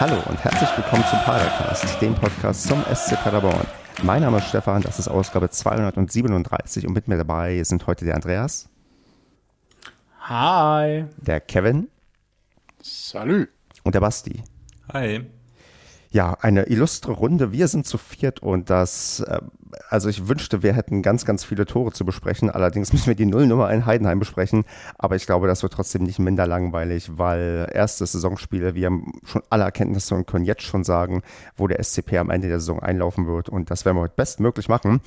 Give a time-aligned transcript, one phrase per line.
[0.00, 3.66] Hallo und herzlich willkommen zum Padercast, dem Podcast zum SC Paderborn.
[4.04, 8.14] Mein Name ist Stefan, das ist Ausgabe 237 und mit mir dabei sind heute der
[8.14, 8.68] Andreas.
[10.20, 11.04] Hi.
[11.16, 11.88] Der Kevin.
[12.80, 13.48] Salü.
[13.82, 14.44] Und der Basti.
[14.92, 15.26] Hi.
[16.10, 17.52] Ja, eine illustre Runde.
[17.52, 19.40] Wir sind zu viert und das, äh,
[19.90, 22.48] also ich wünschte, wir hätten ganz, ganz viele Tore zu besprechen.
[22.48, 24.64] Allerdings müssen wir die Nullnummer in Heidenheim besprechen.
[24.96, 29.42] Aber ich glaube, das wird trotzdem nicht minder langweilig, weil erste Saisonspiele, wir haben schon
[29.50, 31.22] alle Erkenntnisse und können jetzt schon sagen,
[31.56, 33.50] wo der SCP am Ende der Saison einlaufen wird.
[33.50, 35.02] Und das werden wir heute bestmöglich machen.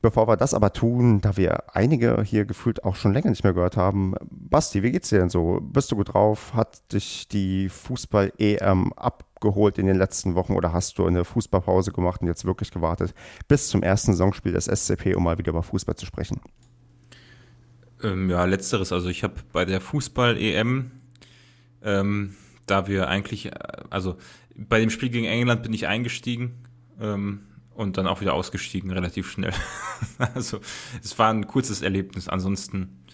[0.00, 3.52] Bevor wir das aber tun, da wir einige hier gefühlt auch schon länger nicht mehr
[3.52, 5.60] gehört haben, Basti, wie geht's dir denn so?
[5.60, 6.54] Bist du gut drauf?
[6.54, 12.20] Hat dich die Fußball-EM abgeholt in den letzten Wochen oder hast du eine Fußballpause gemacht
[12.20, 13.12] und jetzt wirklich gewartet
[13.48, 16.40] bis zum ersten Saisonspiel des SCP, um mal wieder über Fußball zu sprechen?
[18.04, 18.92] Ähm, ja, letzteres.
[18.92, 20.92] Also ich habe bei der Fußball-EM,
[21.82, 23.52] ähm, da wir eigentlich, äh,
[23.90, 24.16] also
[24.54, 26.64] bei dem Spiel gegen England bin ich eingestiegen.
[27.00, 27.47] Ähm,
[27.78, 29.52] und dann auch wieder ausgestiegen, relativ schnell.
[30.34, 30.58] also
[31.02, 32.28] es war ein kurzes Erlebnis.
[32.28, 33.04] Ansonsten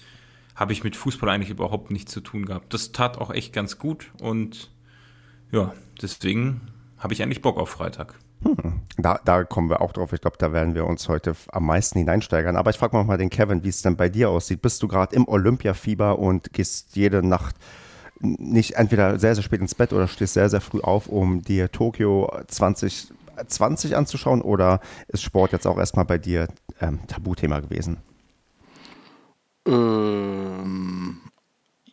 [0.56, 2.72] habe ich mit Fußball eigentlich überhaupt nichts zu tun gehabt.
[2.72, 4.70] Das tat auch echt ganz gut und
[5.52, 6.62] ja, deswegen
[6.96, 8.14] habe ich eigentlich Bock auf Freitag.
[8.42, 10.14] Hm, da, da kommen wir auch drauf.
[10.14, 12.56] Ich glaube, da werden wir uns heute am meisten hineinsteigern.
[12.56, 14.62] Aber ich frage mal den Kevin, wie es denn bei dir aussieht.
[14.62, 17.56] Bist du gerade im Olympiafieber und gehst jede Nacht
[18.20, 21.70] nicht entweder sehr, sehr spät ins Bett oder stehst sehr, sehr früh auf, um dir
[21.70, 23.12] Tokio 20
[23.46, 26.48] 20 anzuschauen oder ist Sport jetzt auch erstmal bei dir
[26.80, 27.98] ähm, Tabuthema gewesen?
[29.66, 31.20] Ähm,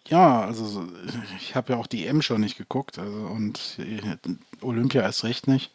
[0.07, 0.85] ja, also
[1.37, 3.77] ich habe ja auch die M schon nicht geguckt also, und
[4.61, 5.71] Olympia erst recht nicht.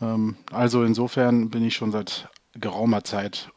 [0.00, 3.50] Ähm, also insofern bin ich schon seit geraumer Zeit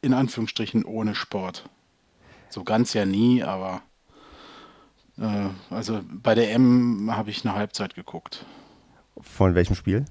[0.00, 1.68] in Anführungsstrichen ohne Sport.
[2.48, 3.82] So ganz ja nie, aber
[5.18, 8.44] äh, also bei der M habe ich eine Halbzeit geguckt.
[9.18, 10.04] Von welchem Spiel?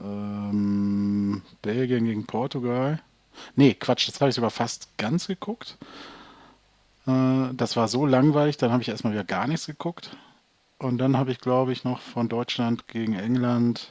[0.00, 3.00] Ähm, Belgien gegen Portugal.
[3.56, 5.76] Nee, Quatsch, das habe ich sogar fast ganz geguckt.
[7.06, 10.16] Äh, das war so langweilig, dann habe ich erstmal wieder gar nichts geguckt.
[10.78, 13.90] Und dann habe ich, glaube ich, noch von Deutschland gegen England,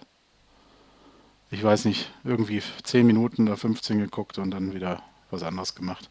[1.50, 6.10] ich weiß nicht, irgendwie 10 Minuten oder 15 geguckt und dann wieder was anderes gemacht.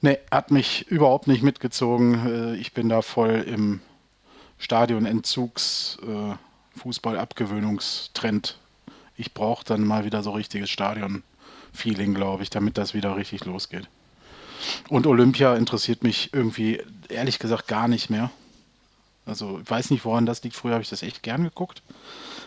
[0.00, 2.26] Nee, hat mich überhaupt nicht mitgezogen.
[2.26, 3.80] Äh, ich bin da voll im
[4.58, 6.34] Stadionentzugs, äh,
[9.20, 13.86] ich brauche dann mal wieder so richtiges Stadion-Feeling, glaube ich, damit das wieder richtig losgeht.
[14.88, 18.30] Und Olympia interessiert mich irgendwie, ehrlich gesagt, gar nicht mehr.
[19.26, 20.56] Also ich weiß nicht, woran das liegt.
[20.56, 21.82] Früher habe ich das echt gern geguckt.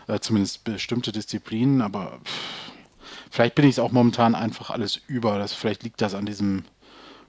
[0.08, 2.72] Äh, zumindest bestimmte Disziplinen, aber pff,
[3.32, 5.38] vielleicht bin ich es auch momentan einfach alles über.
[5.38, 6.66] Das, vielleicht liegt das an diesem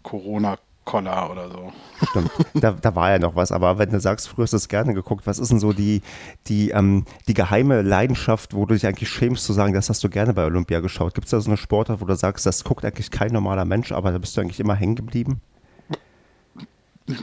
[0.02, 1.72] Corona- Collar oder so.
[2.10, 4.68] Stimmt, da, da, war ja noch was, aber wenn du sagst, früher hast du es
[4.68, 6.02] gerne geguckt, was ist denn so die,
[6.46, 10.08] die, ähm, die geheime Leidenschaft, wo du dich eigentlich schämst zu sagen, das hast du
[10.08, 11.14] gerne bei Olympia geschaut?
[11.14, 13.92] Gibt es da so eine Sportart, wo du sagst, das guckt eigentlich kein normaler Mensch,
[13.92, 15.40] aber da bist du eigentlich immer hängen geblieben?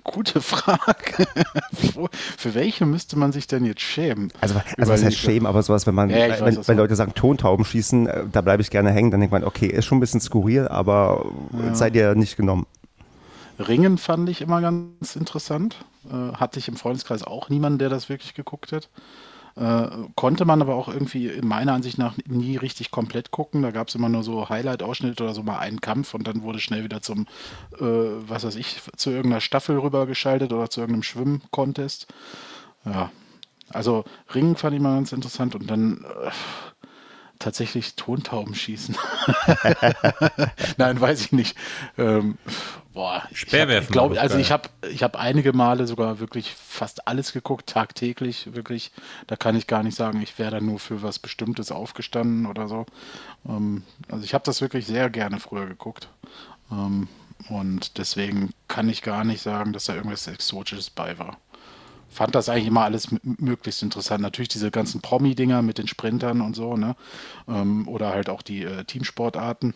[0.03, 1.25] Gute Frage.
[2.37, 4.31] Für welche müsste man sich denn jetzt schämen?
[4.39, 7.15] Also, also was heißt schämen, aber sowas, wenn man, ja, wenn, weiß, wenn Leute sagen,
[7.15, 10.01] Tontauben schießen, äh, da bleibe ich gerne hängen, dann denkt man, okay, ist schon ein
[10.01, 11.73] bisschen skurril, aber ja.
[11.73, 12.67] sei dir nicht genommen.
[13.67, 15.85] Ringen fand ich immer ganz interessant.
[16.09, 18.89] Äh, hatte ich im Freundeskreis auch niemanden, der das wirklich geguckt hat.
[19.55, 23.61] Äh, konnte man aber auch irgendwie in meiner Ansicht nach nie richtig komplett gucken.
[23.61, 26.59] Da gab es immer nur so Highlight-Ausschnitte oder so mal einen Kampf und dann wurde
[26.59, 27.27] schnell wieder zum,
[27.77, 32.07] äh, was weiß ich, zu irgendeiner Staffel rübergeschaltet oder zu irgendeinem Schwimm-Contest.
[32.85, 33.11] Ja,
[33.69, 36.31] also Ringen fand ich mal ganz interessant und dann äh,
[37.41, 38.95] tatsächlich Tontauben schießen.
[40.77, 41.57] Nein, weiß ich nicht.
[41.97, 42.37] Ähm,
[42.93, 43.87] boah, Speerwerfen.
[43.87, 48.53] Ich glaube, also ich habe ich hab einige Male sogar wirklich fast alles geguckt, tagtäglich,
[48.53, 48.91] wirklich.
[49.27, 52.67] Da kann ich gar nicht sagen, ich wäre da nur für was Bestimmtes aufgestanden oder
[52.67, 52.85] so.
[53.47, 56.07] Ähm, also ich habe das wirklich sehr gerne früher geguckt.
[56.71, 57.07] Ähm,
[57.49, 61.37] und deswegen kann ich gar nicht sagen, dass da irgendwas Exotisches bei war
[62.11, 64.21] fand das eigentlich immer alles möglichst interessant.
[64.21, 66.95] Natürlich diese ganzen Promi-Dinger mit den Sprintern und so, ne?
[67.47, 69.73] Ähm, oder halt auch die äh, Teamsportarten.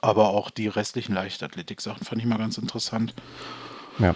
[0.00, 3.14] Aber auch die restlichen Leichtathletik-Sachen fand ich mal ganz interessant.
[3.98, 4.14] Ja.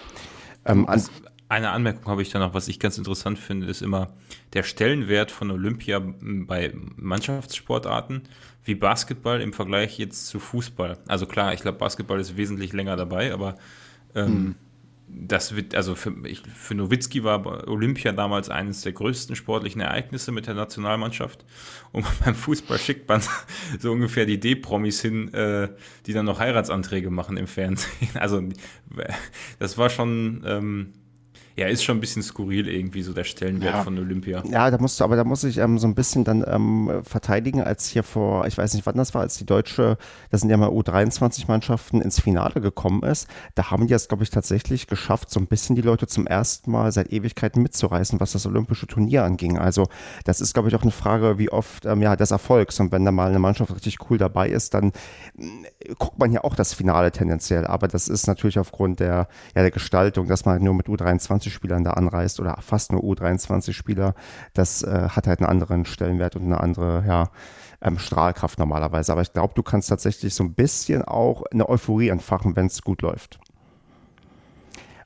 [0.65, 1.03] Ähm, an
[1.51, 4.11] eine Anmerkung habe ich da noch, was ich ganz interessant finde, ist immer
[4.53, 8.23] der Stellenwert von Olympia bei Mannschaftssportarten
[8.65, 10.99] wie Basketball im Vergleich jetzt zu Fußball.
[11.09, 13.57] Also klar, ich glaube, Basketball ist wesentlich länger dabei, aber
[14.15, 14.55] ähm, hm
[15.11, 20.33] das wird, also für, ich, für Nowitzki war Olympia damals eines der größten sportlichen Ereignisse
[20.33, 21.45] mit der Nationalmannschaft.
[21.93, 23.23] Und beim Fußball schickt man
[23.79, 25.69] so ungefähr die D-Promis hin, äh,
[26.07, 27.89] die dann noch Heiratsanträge machen im Fernsehen.
[28.19, 28.43] Also
[29.59, 30.93] das war schon, ähm,
[31.59, 33.83] Ja, ist schon ein bisschen skurril irgendwie so der Stellenwert ja.
[33.83, 34.45] von Olympia.
[34.49, 37.63] Ja, da musst du, aber da muss ich ähm, so ein bisschen dann ähm, verteidigen,
[37.63, 39.99] als hier vor, ich weiß nicht, wann das war, als die deutsche,
[40.31, 43.27] das sind ja mal U23-Mannschaften ins Finale gekommen ist.
[43.57, 46.71] Da haben die es, glaube ich, tatsächlich geschafft, so ein bisschen die Leute zum ersten
[46.71, 49.59] Mal seit Ewigkeiten mitzureißen, was das olympische Turnier anging.
[49.59, 49.89] Also
[50.23, 52.79] das ist, glaube ich, auch eine Frage, wie oft ähm, ja des Erfolgs.
[52.79, 54.93] Und wenn da mal eine Mannschaft richtig cool dabei ist, dann
[55.37, 57.67] äh, guckt man ja auch das Finale tendenziell.
[57.67, 59.27] Aber das ist natürlich aufgrund der,
[59.57, 60.89] ja, der Gestaltung, dass man nur mit
[61.49, 64.15] U23-Spielern da anreist oder fast nur U23-Spieler,
[64.55, 67.31] das äh, hat halt einen anderen Stellenwert und eine andere, ja,
[67.81, 69.13] ähm, Strahlkraft normalerweise.
[69.13, 72.83] Aber ich glaube, du kannst tatsächlich so ein bisschen auch eine Euphorie entfachen, wenn es
[72.83, 73.39] gut läuft.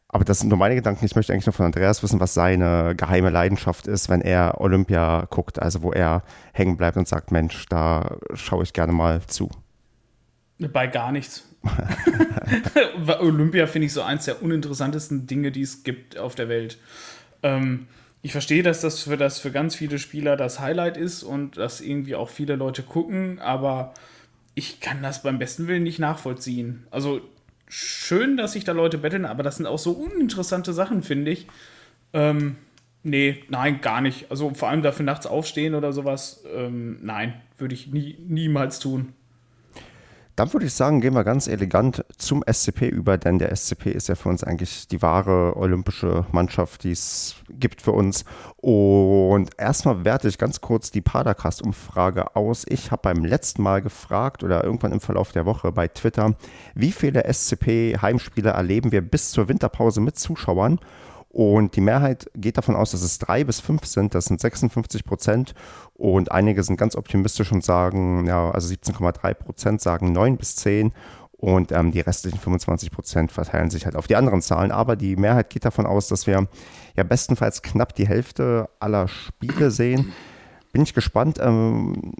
[0.09, 1.05] Aber das sind nur meine Gedanken.
[1.07, 5.27] Ich möchte eigentlich nur von Andreas wissen, was seine geheime Leidenschaft ist, wenn er Olympia
[5.31, 6.23] guckt, also wo er
[6.53, 9.49] hängen bleibt und sagt, Mensch, da schaue ich gerne mal zu.
[10.59, 11.52] Bei gar nichts.
[13.21, 16.79] Olympia finde ich so eins der uninteressantesten Dinge, die es gibt auf der Welt.
[17.43, 17.87] Ähm,
[18.23, 21.81] ich verstehe, dass das für, das für ganz viele Spieler das Highlight ist und dass
[21.81, 23.95] irgendwie auch viele Leute gucken, aber
[24.55, 26.87] ich kann das beim besten Willen nicht nachvollziehen.
[26.91, 27.21] Also
[27.69, 31.47] schön, dass sich da Leute betteln, aber das sind auch so uninteressante Sachen, finde ich.
[32.13, 32.57] Ähm,
[33.03, 34.31] nee, nein, gar nicht.
[34.31, 39.15] Also vor allem dafür nachts aufstehen oder sowas, ähm, nein, würde ich nie, niemals tun.
[40.35, 44.09] Dann würde ich sagen, gehen wir ganz elegant zum SCP über, denn der SCP ist
[44.09, 48.25] ja für uns eigentlich die wahre olympische Mannschaft, die es gibt für uns.
[48.57, 52.65] Und erstmal werte ich ganz kurz die Padercast-Umfrage aus.
[52.67, 56.35] Ich habe beim letzten Mal gefragt oder irgendwann im Verlauf der Woche bei Twitter,
[56.75, 60.81] wie viele SCP-Heimspiele erleben wir bis zur Winterpause mit Zuschauern?
[61.33, 64.15] Und die Mehrheit geht davon aus, dass es drei bis fünf sind.
[64.15, 65.55] Das sind 56 Prozent.
[66.03, 70.93] Und einige sind ganz optimistisch und sagen, ja, also 17,3 Prozent sagen neun bis zehn.
[71.31, 74.73] Und ähm, die restlichen 25 Prozent verteilen sich halt auf die anderen Zahlen.
[74.73, 76.49] Aber die Mehrheit geht davon aus, dass wir
[76.97, 80.13] ja bestenfalls knapp die Hälfte aller Spiele sehen
[80.73, 81.39] bin ich gespannt.
[81.41, 82.15] Ähm,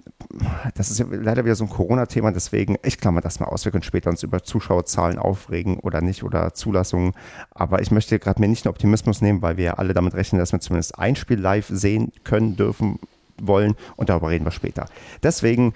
[0.75, 3.65] das ist ja leider wieder so ein Corona-Thema, deswegen, ich klammer das mal aus.
[3.65, 7.13] Wir können später uns über Zuschauerzahlen aufregen oder nicht oder Zulassungen.
[7.51, 10.53] Aber ich möchte gerade mir nicht den Optimismus nehmen, weil wir alle damit rechnen, dass
[10.53, 12.99] wir zumindest ein Spiel live sehen können, dürfen,
[13.41, 13.75] wollen.
[13.95, 14.85] Und darüber reden wir später.
[15.21, 15.73] Deswegen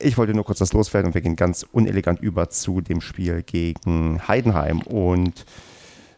[0.00, 3.42] ich wollte nur kurz das loswerden und wir gehen ganz unelegant über zu dem Spiel
[3.42, 4.80] gegen Heidenheim.
[4.82, 5.46] Und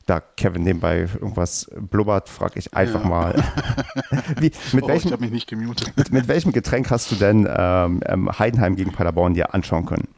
[0.06, 3.08] da Kevin nebenbei irgendwas blubbert, frage ich einfach ja.
[3.08, 3.44] mal.
[4.40, 5.96] Wie, mit, oh, welchem, mich nicht gemutet.
[5.96, 10.08] Mit, mit, welchem Getränk hast du denn ähm, ähm, Heidenheim gegen Paderborn dir anschauen können?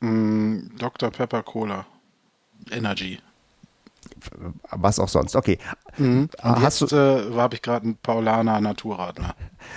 [0.00, 1.10] Mm, Dr.
[1.10, 1.86] Pepper Cola.
[2.70, 3.18] Energy.
[4.70, 5.36] Was auch sonst.
[5.36, 5.58] Okay.
[5.98, 6.30] Mhm.
[6.42, 9.34] Und hast jetzt äh, habe ich gerade einen Paulaner Naturradler.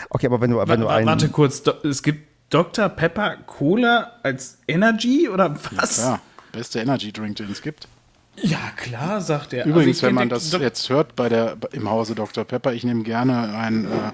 [0.10, 1.08] Okay, aber wenn du, wenn du einen.
[1.08, 2.90] Warte kurz, es gibt Dr.
[2.90, 5.98] Pepper Cola als Energy oder was?
[5.98, 6.20] Ja,
[6.52, 7.88] beste Energy Drink, den es gibt.
[8.42, 9.66] Ja, klar, sagt er.
[9.66, 12.46] Also Übrigens, also wenn man das jetzt hört bei der, im Hause Dr.
[12.46, 14.12] Pepper, ich nehme gerne einen äh,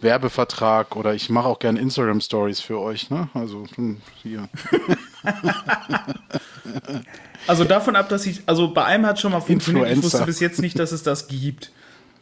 [0.00, 3.10] Werbevertrag oder ich mache auch gerne Instagram Stories für euch.
[3.10, 3.28] Ne?
[3.32, 4.48] Also hm, hier.
[7.46, 9.88] also davon ab, dass ich, also bei einem hat schon mal funktioniert.
[9.88, 10.06] Influencer.
[10.06, 11.72] Ich wusste bis jetzt nicht, dass es das gibt.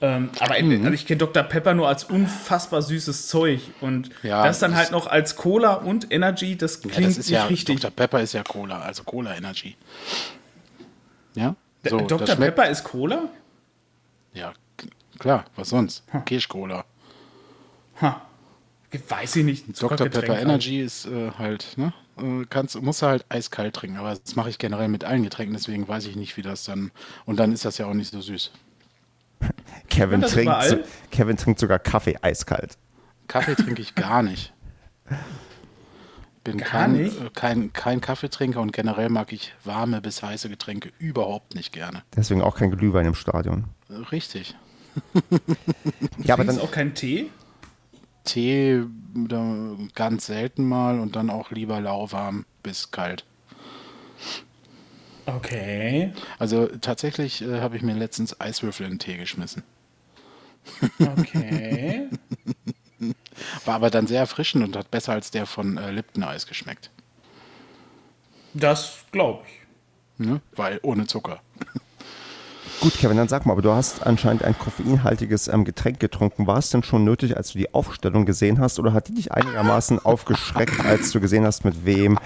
[0.02, 0.82] Ähm, aber mhm.
[0.82, 1.44] also ich kenne Dr.
[1.44, 3.60] Pepper nur als unfassbar süßes Zeug.
[3.81, 7.31] Und ja, das dann halt noch als Cola und Energy, das klingt ja, das nicht
[7.31, 7.81] ja, richtig.
[7.81, 7.93] Dr.
[7.93, 9.76] Pepper ist ja Cola, also Cola Energy.
[11.35, 11.54] Ja?
[11.88, 12.35] So, Dr.
[12.35, 13.28] Pepper ist Cola?
[14.35, 14.52] Ja,
[15.21, 16.02] klar, was sonst?
[16.11, 16.25] Hm.
[16.25, 16.85] Kirschcola.
[18.00, 18.23] Ha.
[19.09, 19.80] Weiß ich nicht.
[19.80, 20.09] Dr.
[20.09, 21.92] Pepper Energy ist äh, halt, ne?
[22.18, 25.54] Äh, kannst, musst du halt eiskalt trinken, aber das mache ich generell mit allen Getränken,
[25.54, 26.90] deswegen weiß ich nicht, wie das dann.
[27.25, 28.50] Und dann ist das ja auch nicht so süß.
[29.88, 30.76] Kevin, trinkt, so,
[31.11, 32.78] Kevin trinkt sogar Kaffee eiskalt.
[33.28, 34.52] Kaffee trinke ich gar nicht.
[36.44, 37.20] bin Gar kein, nicht?
[37.20, 42.02] Äh, kein, kein Kaffeetrinker und generell mag ich warme bis heiße Getränke überhaupt nicht gerne.
[42.16, 43.64] Deswegen auch kein Glühwein im Stadion.
[44.11, 44.56] Richtig.
[46.18, 47.30] ja, aber dann auch kein Tee?
[48.25, 48.84] Tee
[49.94, 53.25] ganz selten mal und dann auch lieber lauwarm bis kalt.
[55.26, 56.12] Okay.
[56.38, 59.62] Also tatsächlich äh, habe ich mir letztens Eiswürfel in den Tee geschmissen.
[61.00, 62.09] Okay.
[63.64, 66.91] War aber dann sehr erfrischend und hat besser als der von äh, Lipton Eis geschmeckt.
[68.55, 70.26] Das glaube ich.
[70.26, 70.41] Ne?
[70.55, 71.41] Weil ohne Zucker.
[72.81, 76.47] Gut, Kevin, dann sag mal, aber du hast anscheinend ein koffeinhaltiges ähm, Getränk getrunken.
[76.47, 79.33] War es denn schon nötig, als du die Aufstellung gesehen hast, oder hat die dich
[79.33, 82.19] einigermaßen aufgeschreckt, als du gesehen hast, mit wem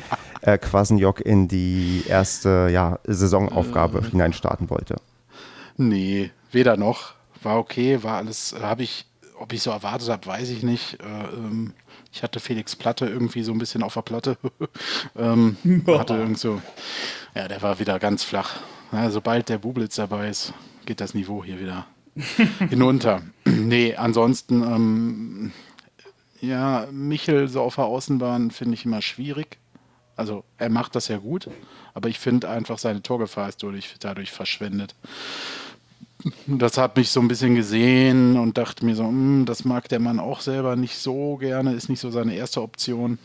[0.43, 4.97] äh, Quasenjok in die erste ja, Saisonaufgabe äh, hineinstarten wollte?
[5.76, 7.14] Nee, weder noch.
[7.43, 9.07] War okay, war alles, habe ich
[9.38, 10.99] ob ich so erwartet habe, weiß ich nicht.
[11.00, 11.75] Äh, ähm,
[12.12, 14.38] ich hatte Felix Platte irgendwie so ein bisschen auf der Platte.
[15.16, 16.61] ähm, hatte irgend so,
[17.35, 18.61] ja, der war wieder ganz flach.
[18.93, 20.52] Ja, sobald der Bublitz dabei ist,
[20.87, 21.87] geht das Niveau hier wieder
[22.69, 23.23] hinunter.
[23.45, 25.52] nee, ansonsten, ähm,
[26.40, 29.59] ja, Michel so auf der Außenbahn finde ich immer schwierig.
[30.16, 31.49] Also er macht das ja gut,
[31.94, 34.94] aber ich finde einfach seine Torgefahr ist dadurch, dadurch verschwendet.
[36.46, 40.00] Das hat mich so ein bisschen gesehen und dachte mir so, hm, das mag der
[40.00, 43.18] Mann auch selber nicht so gerne, ist nicht so seine erste Option.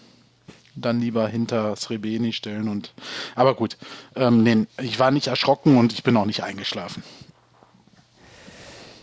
[0.75, 2.93] Dann lieber hinter Srebeni stellen und.
[3.35, 3.77] Aber gut,
[4.15, 7.03] ähm, nee, ich war nicht erschrocken und ich bin auch nicht eingeschlafen.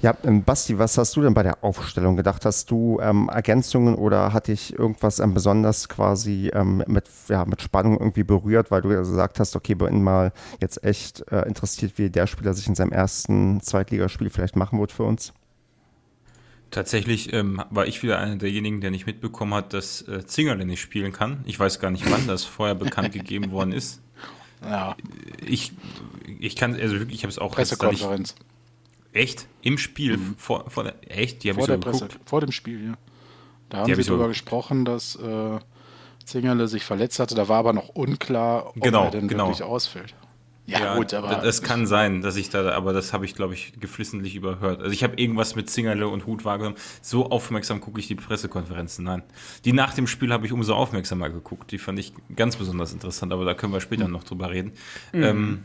[0.01, 2.45] Ja, ähm, Basti, was hast du denn bei der Aufstellung gedacht?
[2.45, 7.61] Hast du ähm, Ergänzungen oder hat dich irgendwas ähm, besonders quasi ähm, mit, ja, mit
[7.63, 11.99] Spannung irgendwie berührt, weil du ja gesagt hast, okay, bin mal jetzt echt äh, interessiert,
[11.99, 15.33] wie der Spieler sich in seinem ersten Zweitligaspiel vielleicht machen wird für uns?
[16.71, 20.81] Tatsächlich ähm, war ich wieder einer derjenigen, der nicht mitbekommen hat, dass äh, Zingerle nicht
[20.81, 21.41] spielen kann.
[21.45, 24.01] Ich weiß gar nicht, wann das vorher bekannt gegeben worden ist.
[24.61, 24.97] Ja.
[25.47, 25.71] Ich,
[26.41, 27.53] ich kann, also wirklich, ich habe es auch.
[27.53, 28.35] Pressekonferenz.
[29.13, 29.47] Echt?
[29.63, 30.17] Im Spiel?
[30.17, 30.35] Mhm.
[30.37, 31.43] Vor, vor der, echt?
[31.45, 32.95] Die vor, der Presse, vor dem Spiel, ja.
[33.69, 35.59] Da haben sie darüber gesprochen, dass äh,
[36.25, 37.35] Zingerle sich verletzt hatte.
[37.35, 39.49] Da war aber noch unklar, ob genau, er denn genau.
[39.49, 40.15] wirklich ausfällt.
[40.69, 41.37] Ja, ja, gut, aber.
[41.37, 44.81] Das kann sein, dass ich da, aber das habe ich, glaube ich, geflissentlich überhört.
[44.81, 46.77] Also ich habe irgendwas mit Zingerle und Hut wahrgenommen.
[47.01, 49.03] So aufmerksam gucke ich die Pressekonferenzen.
[49.03, 49.23] Nein.
[49.65, 51.73] Die nach dem Spiel habe ich umso aufmerksamer geguckt.
[51.73, 54.13] Die fand ich ganz besonders interessant, aber da können wir später mhm.
[54.13, 54.73] noch drüber reden.
[55.15, 55.23] Mhm.
[55.23, 55.63] Ähm,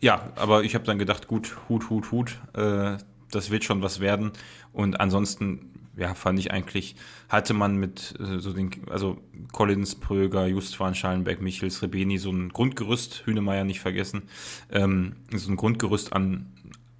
[0.00, 2.98] ja, aber ich habe dann gedacht, gut, Hut, Hut, Hut, äh,
[3.30, 4.32] das wird schon was werden.
[4.72, 6.94] Und ansonsten, ja, fand ich eigentlich,
[7.28, 9.18] hatte man mit äh, so den, also
[9.52, 14.22] Collins, Pröger, Justwan, Schallenberg, Michels, Rebeni so ein Grundgerüst, Hünemeyer nicht vergessen,
[14.70, 16.46] ähm, so ein Grundgerüst an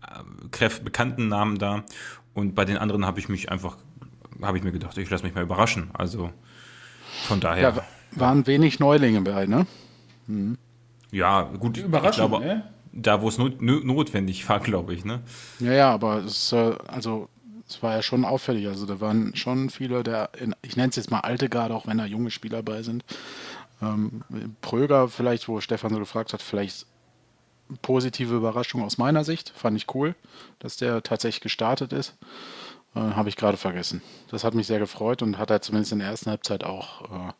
[0.02, 1.85] äh, Kräft, bekannten Namen da.
[2.35, 3.76] Und bei den anderen habe ich mich einfach,
[4.43, 5.90] habe ich mir gedacht, ich lasse mich mal überraschen.
[5.93, 6.33] Also
[7.26, 7.62] von daher.
[7.62, 9.67] Ja, waren wenig Neulinge bei, ne?
[10.26, 10.59] Mhm.
[11.11, 11.78] Ja, gut.
[11.78, 12.64] Überraschend, ich glaube, ne?
[13.02, 15.05] Da, wo es not, notwendig war, glaube ich.
[15.05, 15.21] Ne?
[15.61, 17.28] Ja, ja, aber es, äh, also,
[17.69, 18.67] es war ja schon auffällig.
[18.67, 21.87] Also da waren schon viele der, in, ich nenne es jetzt mal alte Garde, auch
[21.87, 23.05] wenn da junge Spieler bei sind.
[23.83, 24.23] Ähm,
[24.61, 26.87] Pröger vielleicht, wo Stefan so gefragt hat, vielleicht
[27.83, 29.52] positive Überraschung aus meiner Sicht.
[29.55, 30.14] Fand ich cool,
[30.59, 32.17] dass der tatsächlich gestartet ist.
[32.95, 34.02] Äh, Habe ich gerade vergessen.
[34.31, 37.33] Das hat mich sehr gefreut und hat er zumindest in der ersten Halbzeit auch äh,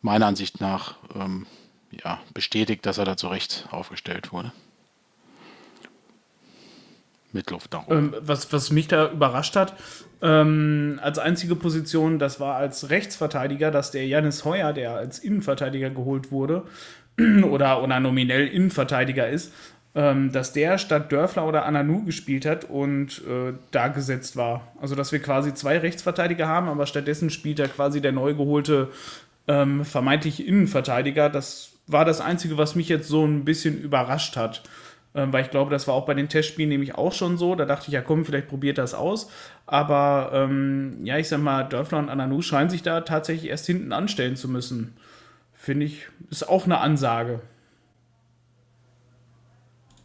[0.00, 1.46] meiner Ansicht nach ähm,
[2.02, 4.52] ja, bestätigt, dass er da zu Recht aufgestellt wurde.
[7.34, 7.96] Mit Luft nach oben.
[7.96, 9.74] Ähm, was, was mich da überrascht hat,
[10.22, 15.90] ähm, als einzige Position, das war als Rechtsverteidiger, dass der Janis Heuer, der als Innenverteidiger
[15.90, 16.62] geholt wurde,
[17.50, 19.52] oder, oder nominell Innenverteidiger ist,
[19.96, 24.72] ähm, dass der statt Dörfler oder Ananu gespielt hat und äh, da gesetzt war.
[24.80, 28.90] Also, dass wir quasi zwei Rechtsverteidiger haben, aber stattdessen spielt er quasi der neu geholte
[29.48, 31.30] ähm, vermeintliche Innenverteidiger.
[31.30, 34.62] Das war das Einzige, was mich jetzt so ein bisschen überrascht hat.
[35.14, 37.54] Ähm, weil ich glaube, das war auch bei den Testspielen nämlich auch schon so.
[37.54, 39.30] Da dachte ich, ja komm, vielleicht probiert das aus.
[39.66, 43.92] Aber ähm, ja, ich sag mal, Dörfler und Ananu scheinen sich da tatsächlich erst hinten
[43.92, 44.96] anstellen zu müssen.
[45.52, 47.40] Finde ich, ist auch eine Ansage.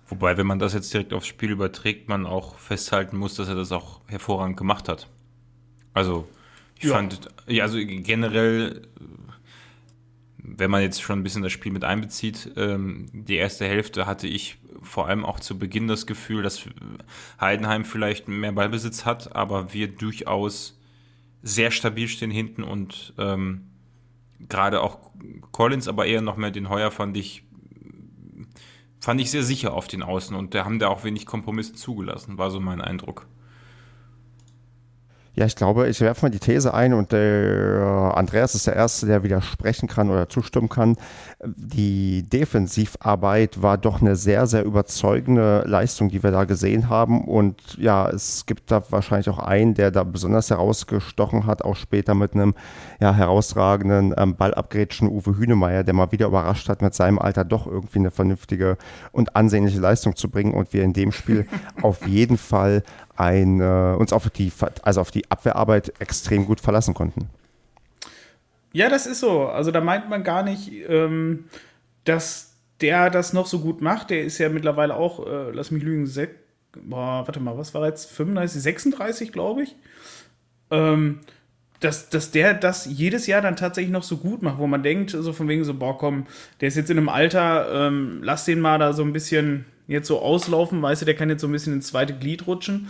[0.08, 3.56] Wobei, wenn man das jetzt direkt aufs Spiel überträgt, man auch festhalten muss, dass er
[3.56, 5.08] das auch hervorragend gemacht hat.
[5.94, 6.28] Also,
[6.78, 6.96] ich ja.
[6.96, 8.88] fand, ja, also generell
[10.58, 14.28] wenn man jetzt schon ein bisschen das Spiel mit einbezieht, ähm, die erste Hälfte hatte
[14.28, 16.64] ich vor allem auch zu Beginn das Gefühl, dass
[17.40, 20.80] Heidenheim vielleicht mehr Ballbesitz hat, aber wir durchaus
[21.42, 23.70] sehr stabil stehen hinten und ähm,
[24.48, 25.00] gerade auch
[25.52, 27.44] Collins, aber eher noch mehr den Heuer fand ich
[29.02, 32.38] fand ich sehr sicher auf den Außen und da haben da auch wenig Kompromisse zugelassen,
[32.38, 33.28] war so mein Eindruck.
[35.36, 39.06] Ja, ich glaube, ich werfe mal die These ein und der Andreas ist der Erste,
[39.06, 40.98] der widersprechen kann oder zustimmen kann.
[41.44, 47.24] Die Defensivarbeit war doch eine sehr, sehr überzeugende Leistung, die wir da gesehen haben.
[47.24, 52.16] Und ja, es gibt da wahrscheinlich auch einen, der da besonders herausgestochen hat, auch später
[52.16, 52.56] mit einem
[53.00, 57.68] ja, herausragenden ähm, Ballabgrätschen Uwe Hünemeyer, der mal wieder überrascht hat, mit seinem Alter doch
[57.68, 58.78] irgendwie eine vernünftige
[59.12, 60.54] und ansehnliche Leistung zu bringen.
[60.54, 61.48] Und wir in dem Spiel
[61.82, 62.84] auf jeden Fall
[63.20, 67.30] ein, äh, uns auf die, also auf die Abwehrarbeit extrem gut verlassen konnten.
[68.72, 69.48] Ja, das ist so.
[69.48, 71.46] Also da meint man gar nicht, ähm,
[72.06, 74.10] dass der das noch so gut macht.
[74.10, 76.30] Der ist ja mittlerweile auch, äh, lass mich lügen, sech,
[76.74, 78.12] boah, warte mal, was war jetzt?
[78.12, 79.76] 35, 36, glaube ich.
[80.72, 81.20] Ähm,
[81.80, 85.12] dass, dass der das jedes Jahr dann tatsächlich noch so gut macht, wo man denkt,
[85.12, 86.28] so von wegen so, boah, komm,
[86.62, 90.08] der ist jetzt in einem Alter, ähm, lass den mal da so ein bisschen jetzt
[90.08, 92.90] so auslaufen, weißt du, der kann jetzt so ein bisschen ins zweite Glied rutschen.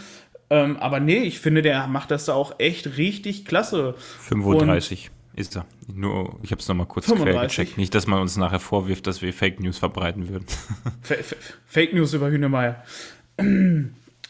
[0.49, 3.95] Ähm, aber nee, ich finde, der macht das da auch echt richtig klasse.
[4.21, 5.65] 35 Und ist er.
[5.93, 7.77] Nur, ich habe es nochmal kurz gecheckt.
[7.77, 10.45] Nicht, dass man uns nachher vorwirft, dass wir Fake News verbreiten würden.
[11.65, 12.83] Fake News über Hühnemeier.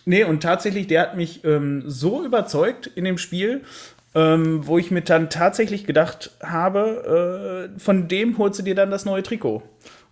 [0.06, 3.62] Nee, und tatsächlich, der hat mich ähm, so überzeugt in dem Spiel,
[4.16, 8.90] ähm, wo ich mir dann tatsächlich gedacht habe, äh, von dem holst du dir dann
[8.90, 9.62] das neue Trikot.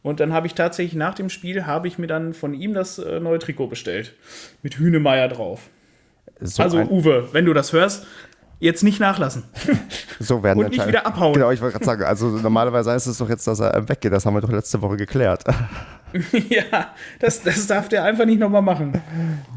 [0.07, 2.97] Und dann habe ich tatsächlich nach dem Spiel, habe ich mir dann von ihm das
[2.97, 4.13] äh, neue Trikot bestellt.
[4.63, 5.69] Mit Hühnemeier drauf.
[6.39, 8.05] So also Uwe, wenn du das hörst,
[8.59, 9.43] jetzt nicht nachlassen.
[10.19, 11.33] So werden Und nicht wieder abhauen.
[11.33, 14.11] Genau, ich wollte gerade sagen, also normalerweise heißt es doch jetzt, dass er weggeht.
[14.11, 15.43] Das haben wir doch letzte Woche geklärt.
[16.49, 19.01] ja, das, das darf der einfach nicht nochmal machen.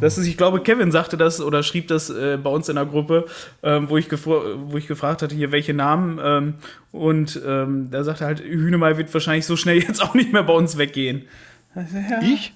[0.00, 2.86] Das ist, ich glaube, Kevin sagte das oder schrieb das äh, bei uns in der
[2.86, 3.26] Gruppe,
[3.62, 6.20] ähm, wo, ich wo ich gefragt hatte, hier welche Namen.
[6.22, 6.54] Ähm,
[6.92, 10.52] und ähm, da sagte halt, Hühnemei wird wahrscheinlich so schnell jetzt auch nicht mehr bei
[10.54, 11.26] uns weggehen.
[11.74, 12.20] Also, ja.
[12.22, 12.52] Ich?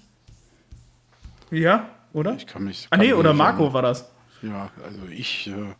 [1.51, 2.35] Ja, oder?
[2.35, 2.89] Ich kann mich.
[2.91, 4.11] Ah, nee, oder Marco war das.
[4.43, 5.47] Ja, also ich.
[5.47, 5.75] Äh,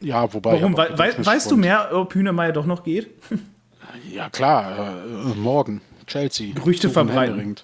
[0.00, 0.52] ja, wobei.
[0.52, 0.76] Warum?
[0.76, 3.08] We weißt du mehr, ob Hühnemeier doch noch geht?
[4.12, 5.02] ja, klar.
[5.04, 5.80] Äh, morgen.
[6.06, 6.54] Chelsea.
[6.54, 7.56] Gerüchte verbreiten.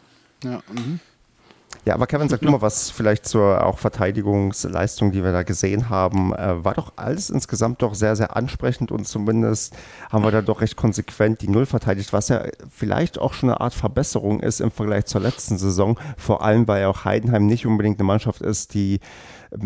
[0.45, 1.01] Ja, mhm.
[1.85, 5.89] Ja, aber Kevin, sag du mal was vielleicht zur auch Verteidigungsleistung, die wir da gesehen
[5.89, 6.33] haben.
[6.33, 9.75] Äh, war doch alles insgesamt doch sehr, sehr ansprechend und zumindest
[10.09, 13.61] haben wir da doch recht konsequent die Null verteidigt, was ja vielleicht auch schon eine
[13.61, 15.99] Art Verbesserung ist im Vergleich zur letzten Saison.
[16.17, 19.01] Vor allem, weil ja auch Heidenheim nicht unbedingt eine Mannschaft ist, die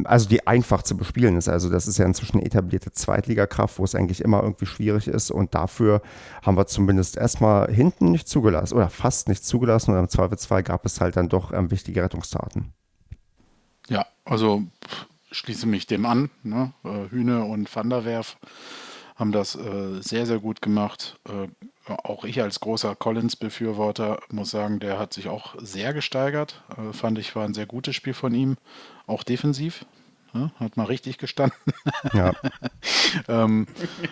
[0.05, 1.49] also die einfach zu bespielen ist.
[1.49, 5.55] Also das ist ja inzwischen etablierte Zweitligakraft, wo es eigentlich immer irgendwie schwierig ist und
[5.55, 6.03] dafür
[6.43, 10.85] haben wir zumindest erstmal hinten nicht zugelassen oder fast nicht zugelassen und im Zweifelsfall gab
[10.85, 12.73] es halt dann doch ähm, wichtige Rettungstaten.
[13.89, 14.65] Ja, also
[15.31, 16.31] schließe mich dem an.
[16.43, 16.73] Ne?
[16.85, 18.37] Äh, Hühne und Van der Werf
[19.15, 21.19] haben das äh, sehr, sehr gut gemacht.
[21.29, 21.49] Äh,
[21.89, 26.63] auch ich als großer Collins-Befürworter muss sagen, der hat sich auch sehr gesteigert.
[26.77, 28.57] Äh, fand ich, war ein sehr gutes Spiel von ihm,
[29.07, 29.85] auch defensiv.
[30.35, 31.57] Ja, hat mal richtig gestanden.
[32.13, 32.33] Ja.
[33.29, 33.67] ähm,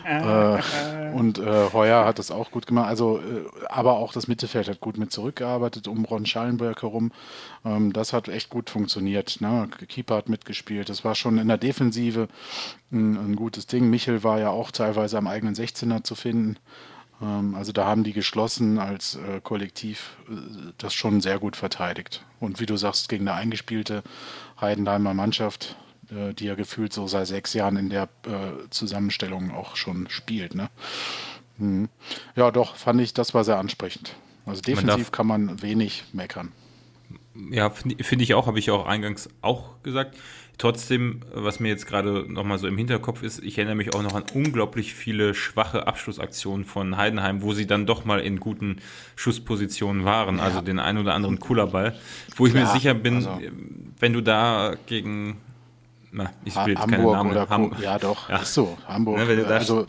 [0.05, 2.89] äh, und äh, Heuer hat das auch gut gemacht.
[2.89, 7.13] Also, äh, aber auch das Mittelfeld hat gut mit zurückgearbeitet um Ron Schallenberg herum.
[7.65, 9.41] Ähm, das hat echt gut funktioniert.
[9.41, 9.69] Ne?
[9.89, 10.89] Keeper hat mitgespielt.
[10.89, 12.29] Das war schon in der Defensive
[12.91, 13.91] ein, ein gutes Ding.
[13.91, 16.59] Michel war ja auch teilweise am eigenen 16er zu finden.
[17.21, 20.35] Ähm, also da haben die geschlossen als äh, Kollektiv äh,
[20.79, 22.25] das schon sehr gut verteidigt.
[22.41, 24.03] Und wie du sagst, gegen eine eingespielte
[24.65, 25.77] Heidenheimer Mannschaft,
[26.11, 30.55] äh, die ja gefühlt so seit sechs Jahren in der äh, Zusammenstellung auch schon spielt.
[30.55, 30.71] Ne?
[31.59, 31.89] Mhm.
[32.37, 34.15] Ja, doch, fand ich, das war sehr ansprechend.
[34.47, 36.53] Also defensiv man kann man wenig meckern.
[37.51, 40.17] Ja, finde find ich auch, habe ich auch eingangs auch gesagt.
[40.57, 44.15] Trotzdem, was mir jetzt gerade nochmal so im Hinterkopf ist, ich erinnere mich auch noch
[44.15, 48.77] an unglaublich viele schwache Abschlussaktionen von Heidenheim, wo sie dann doch mal in guten
[49.17, 50.45] Schusspositionen waren, ja.
[50.45, 51.99] also den ein oder anderen Coolerball,
[52.37, 53.41] wo ich Klar, mir sicher bin, also
[53.99, 55.41] wenn du da gegen,
[56.13, 58.37] na, ich will jetzt Hamburg keine Namen oder Ham Ja, doch, ja.
[58.37, 59.19] ist so, Hamburg.
[59.19, 59.87] Ja, also,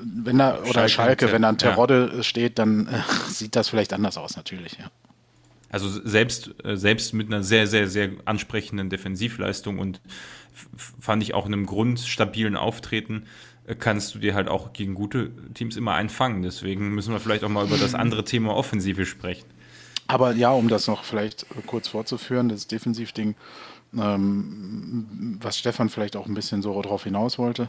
[0.00, 3.92] wenn da, oder Schalke, Schalke wenn da ein Terodde steht, dann äh, sieht das vielleicht
[3.92, 4.90] anders aus, natürlich, ja.
[5.72, 10.00] Also selbst, äh, selbst mit einer sehr, sehr, sehr ansprechenden Defensivleistung und
[10.76, 13.24] fand ich auch in einem grundstabilen Auftreten
[13.66, 16.42] äh, kannst du dir halt auch gegen gute Teams immer einfangen.
[16.42, 19.46] Deswegen müssen wir vielleicht auch mal über das andere Thema Offensive sprechen.
[20.08, 23.34] Aber ja, um das noch vielleicht kurz fortzuführen, das Defensivding,
[23.94, 27.68] ähm, was Stefan vielleicht auch ein bisschen so darauf hinaus wollte,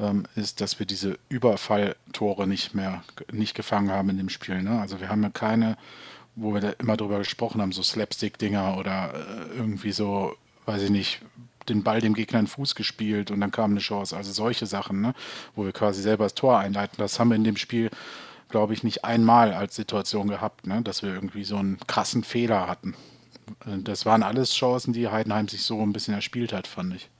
[0.00, 4.62] ähm, ist, dass wir diese Überfalltore nicht mehr nicht gefangen haben in dem Spiel.
[4.62, 4.80] Ne?
[4.80, 5.76] Also wir haben ja keine
[6.38, 10.34] wo wir da immer drüber gesprochen haben, so Slapstick-Dinger oder äh, irgendwie so,
[10.66, 11.20] weiß ich nicht,
[11.68, 14.16] den Ball dem Gegner in den Fuß gespielt und dann kam eine Chance.
[14.16, 15.14] Also solche Sachen, ne?
[15.54, 16.96] wo wir quasi selber das Tor einleiten.
[16.98, 17.90] Das haben wir in dem Spiel,
[18.48, 20.82] glaube ich, nicht einmal als Situation gehabt, ne?
[20.82, 22.94] dass wir irgendwie so einen krassen Fehler hatten.
[23.66, 27.10] Äh, das waren alles Chancen, die Heidenheim sich so ein bisschen erspielt hat, fand ich.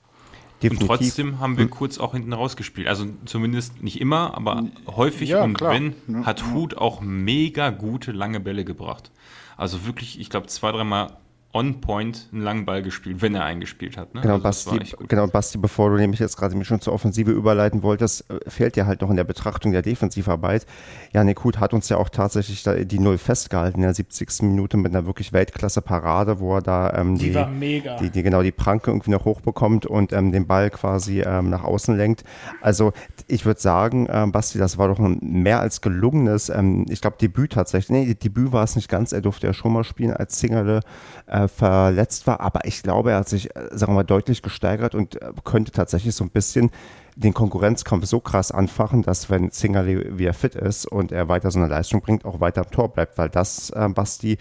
[0.62, 0.88] Definitiv.
[0.88, 1.70] Und trotzdem haben wir hm.
[1.70, 2.88] kurz auch hinten rausgespielt.
[2.88, 5.72] Also zumindest nicht immer, aber häufig ja, und klar.
[5.72, 6.52] wenn, hat.
[6.52, 9.10] Hut auch mega gute lange Bälle gebracht.
[9.56, 11.16] Also wirklich, ich glaube, zwei, dreimal
[11.54, 14.14] on point einen langen Ball gespielt, wenn er eingespielt hat.
[14.14, 14.20] Ne?
[14.20, 17.82] Genau, also Basti, genau, Basti, bevor du nämlich jetzt gerade mich schon zur Offensive überleiten
[17.82, 20.66] wolltest, äh, fehlt ja halt noch in der Betrachtung der Defensivarbeit.
[21.14, 24.42] Janik Huth hat uns ja auch tatsächlich die Null festgehalten in der 70.
[24.42, 28.52] Minute mit einer wirklich Weltklasse-Parade, wo er da ähm, die, die, die, die, genau die
[28.52, 32.24] Pranke irgendwie noch hochbekommt und ähm, den Ball quasi ähm, nach außen lenkt.
[32.60, 32.92] Also
[33.26, 37.16] ich würde sagen, ähm, Basti, das war doch ein mehr als gelungenes, ähm, ich glaube,
[37.18, 37.90] Debüt tatsächlich.
[37.90, 40.80] Nee, Debüt war es nicht ganz, er durfte ja schon mal spielen als Single
[41.26, 44.94] äh, verletzt war, aber ich glaube, er hat sich, äh, sagen wir mal, deutlich gesteigert
[44.94, 46.70] und äh, könnte tatsächlich so ein bisschen
[47.14, 51.58] den Konkurrenzkampf so krass anfachen, dass wenn Zingerli wieder fit ist und er weiter so
[51.58, 54.36] eine Leistung bringt, auch weiter am Tor bleibt, weil das, äh, Basti, äh,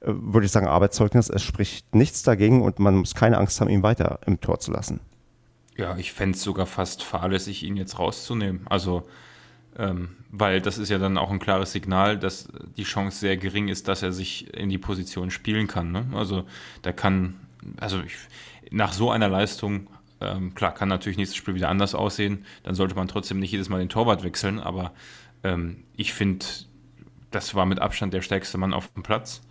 [0.00, 3.82] würde ich sagen, Arbeitszeugnis, es spricht nichts dagegen und man muss keine Angst haben, ihn
[3.82, 5.00] weiter im Tor zu lassen.
[5.76, 8.66] Ja, ich fände es sogar fast fahrlässig, ihn jetzt rauszunehmen.
[8.66, 9.04] Also
[9.78, 13.68] ähm, weil das ist ja dann auch ein klares Signal, dass die Chance sehr gering
[13.68, 15.92] ist, dass er sich in die Position spielen kann.
[15.92, 16.06] Ne?
[16.14, 16.44] Also
[16.82, 17.34] da kann
[17.78, 18.14] also ich,
[18.70, 19.88] nach so einer Leistung,
[20.20, 22.44] ähm, klar, kann natürlich nächstes Spiel wieder anders aussehen.
[22.62, 24.92] Dann sollte man trotzdem nicht jedes Mal den Torwart wechseln, aber
[25.42, 26.44] ähm, ich finde,
[27.30, 29.42] das war mit Abstand der stärkste Mann auf dem Platz.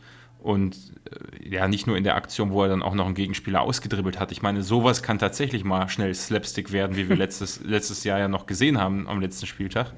[0.42, 0.76] Und
[1.10, 4.20] äh, ja, nicht nur in der Aktion, wo er dann auch noch einen Gegenspieler ausgedribbelt
[4.20, 4.32] hat.
[4.32, 8.28] Ich meine, sowas kann tatsächlich mal schnell Slapstick werden, wie wir letztes, letztes Jahr ja
[8.28, 9.94] noch gesehen haben am letzten Spieltag.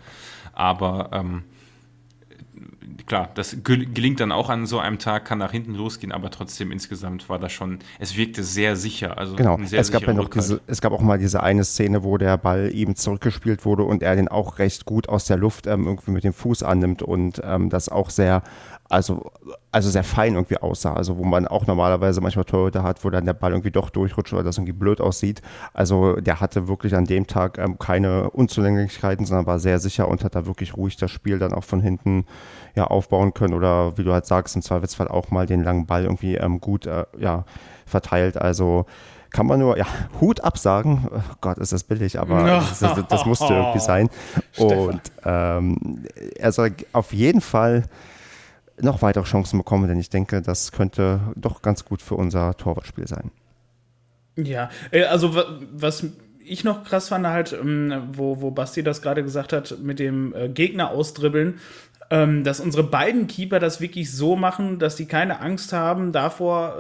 [0.53, 1.43] Aber ähm,
[3.06, 6.71] klar, das gelingt dann auch an so einem Tag, kann nach hinten losgehen, aber trotzdem
[6.71, 9.17] insgesamt war das schon, es wirkte sehr sicher.
[9.17, 12.17] Also genau, es gab ja noch diese, es gab auch mal diese eine Szene, wo
[12.17, 15.86] der Ball eben zurückgespielt wurde und er den auch recht gut aus der Luft ähm,
[15.86, 18.43] irgendwie mit dem Fuß annimmt und ähm, das auch sehr
[18.93, 19.32] also,
[19.71, 20.93] also sehr fein irgendwie aussah.
[20.93, 24.34] Also wo man auch normalerweise manchmal Torhüter hat, wo dann der Ball irgendwie doch durchrutscht
[24.34, 25.41] oder das irgendwie blöd aussieht.
[25.73, 30.23] Also der hatte wirklich an dem Tag ähm, keine Unzulänglichkeiten, sondern war sehr sicher und
[30.23, 32.25] hat da wirklich ruhig das Spiel dann auch von hinten
[32.75, 36.03] ja aufbauen können oder wie du halt sagst, im Zweifelsfall auch mal den langen Ball
[36.03, 37.45] irgendwie ähm, gut äh, ja,
[37.88, 38.38] verteilt.
[38.38, 38.86] Also
[39.32, 39.88] kann man nur, ja,
[40.21, 41.08] Hut absagen.
[41.12, 44.10] Oh Gott, ist das billig, aber das, das, das musste irgendwie sein.
[44.58, 47.86] Und ähm, er soll auf jeden Fall
[48.81, 53.07] noch weitere Chancen bekommen, denn ich denke, das könnte doch ganz gut für unser Torwartspiel
[53.07, 53.31] sein.
[54.36, 55.36] Ja, äh, also
[55.71, 56.05] was
[56.45, 60.33] ich noch krass fand, halt, ähm, wo, wo Basti das gerade gesagt hat, mit dem
[60.36, 61.59] äh, Gegner ausdribbeln,
[62.09, 66.77] ähm, dass unsere beiden Keeper das wirklich so machen, dass die keine Angst haben davor,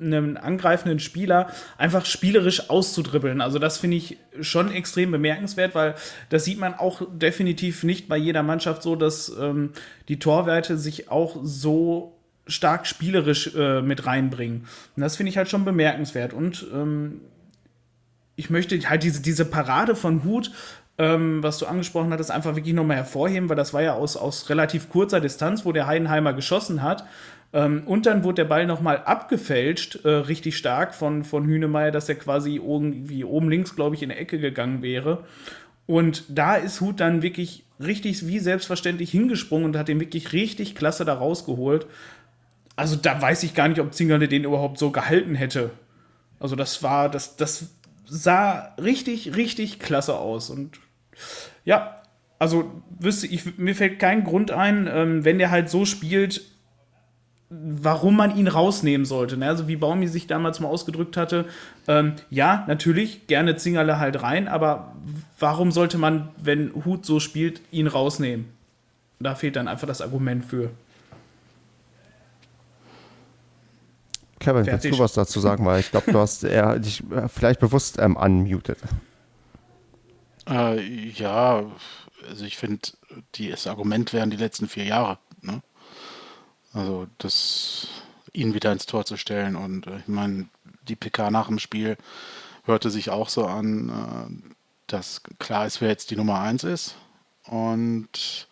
[0.00, 3.40] einen angreifenden Spieler einfach spielerisch auszudribbeln.
[3.40, 5.94] Also das finde ich schon extrem bemerkenswert, weil
[6.30, 9.72] das sieht man auch definitiv nicht bei jeder Mannschaft so, dass ähm,
[10.08, 14.66] die Torwerte sich auch so stark spielerisch äh, mit reinbringen.
[14.96, 16.32] Und das finde ich halt schon bemerkenswert.
[16.32, 17.20] Und ähm,
[18.36, 20.50] ich möchte halt diese, diese Parade von Hut,
[20.96, 24.48] ähm, was du angesprochen hattest, einfach wirklich nochmal hervorheben, weil das war ja aus, aus
[24.48, 27.04] relativ kurzer Distanz, wo der Heidenheimer geschossen hat.
[27.52, 32.08] Ähm, und dann wurde der Ball nochmal abgefälscht, äh, richtig stark von, von Hünemeyer, dass
[32.08, 35.24] er quasi irgendwie oben links, glaube ich, in die Ecke gegangen wäre.
[35.86, 40.74] Und da ist Hut dann wirklich richtig wie selbstverständlich hingesprungen und hat den wirklich richtig
[40.74, 41.86] klasse da rausgeholt.
[42.76, 45.70] Also da weiß ich gar nicht, ob Zingerle den überhaupt so gehalten hätte.
[46.38, 47.70] Also das war, das, das
[48.04, 50.50] sah richtig, richtig klasse aus.
[50.50, 50.78] Und
[51.64, 52.02] ja,
[52.38, 56.42] also wüsste ich, mir fällt kein Grund ein, ähm, wenn der halt so spielt,
[57.50, 59.36] warum man ihn rausnehmen sollte.
[59.36, 59.46] Ne?
[59.46, 61.46] Also wie Baumi sich damals mal ausgedrückt hatte,
[61.86, 64.94] ähm, ja, natürlich, gerne Zingerle halt rein, aber
[65.38, 68.46] warum sollte man, wenn Hut so spielt, ihn rausnehmen?
[69.18, 70.70] Da fehlt dann einfach das Argument für.
[74.38, 74.84] Kevin, Fertig.
[74.84, 75.64] willst du was dazu sagen?
[75.64, 78.78] Weil ich glaube, du hast eher dich vielleicht bewusst ähm, unmuted.
[80.48, 81.64] Äh, ja,
[82.28, 82.80] also ich finde,
[83.36, 85.18] das Argument wären die letzten vier Jahre.
[85.42, 85.60] Ne?
[86.78, 87.88] Also das
[88.32, 89.56] ihn wieder ins Tor zu stellen.
[89.56, 90.46] Und äh, ich meine,
[90.86, 91.96] die PK nach dem Spiel
[92.64, 94.52] hörte sich auch so an, äh,
[94.86, 96.96] dass klar ist, wer jetzt die Nummer 1 ist.
[97.44, 98.48] Und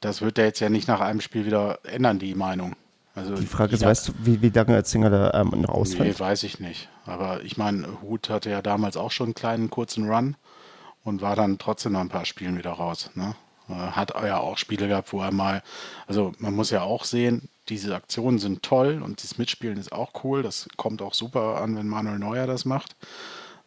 [0.00, 2.76] das wird er jetzt ja nicht nach einem Spiel wieder ändern, die Meinung.
[3.14, 6.18] Also die Frage ist, weißt du, wie, wie lange Erzinger da ähm, noch ausfällt?
[6.18, 6.90] Nee, weiß ich nicht.
[7.06, 10.36] Aber ich meine, Hut hatte ja damals auch schon einen kleinen kurzen Run
[11.02, 13.10] und war dann trotzdem nach ein paar Spielen wieder raus.
[13.14, 13.34] Ne?
[13.68, 15.62] Äh, hat ja auch Spiele gehabt, wo er mal,
[16.06, 20.24] also man muss ja auch sehen, diese Aktionen sind toll und das Mitspielen ist auch
[20.24, 20.42] cool.
[20.42, 22.96] Das kommt auch super an, wenn Manuel Neuer das macht.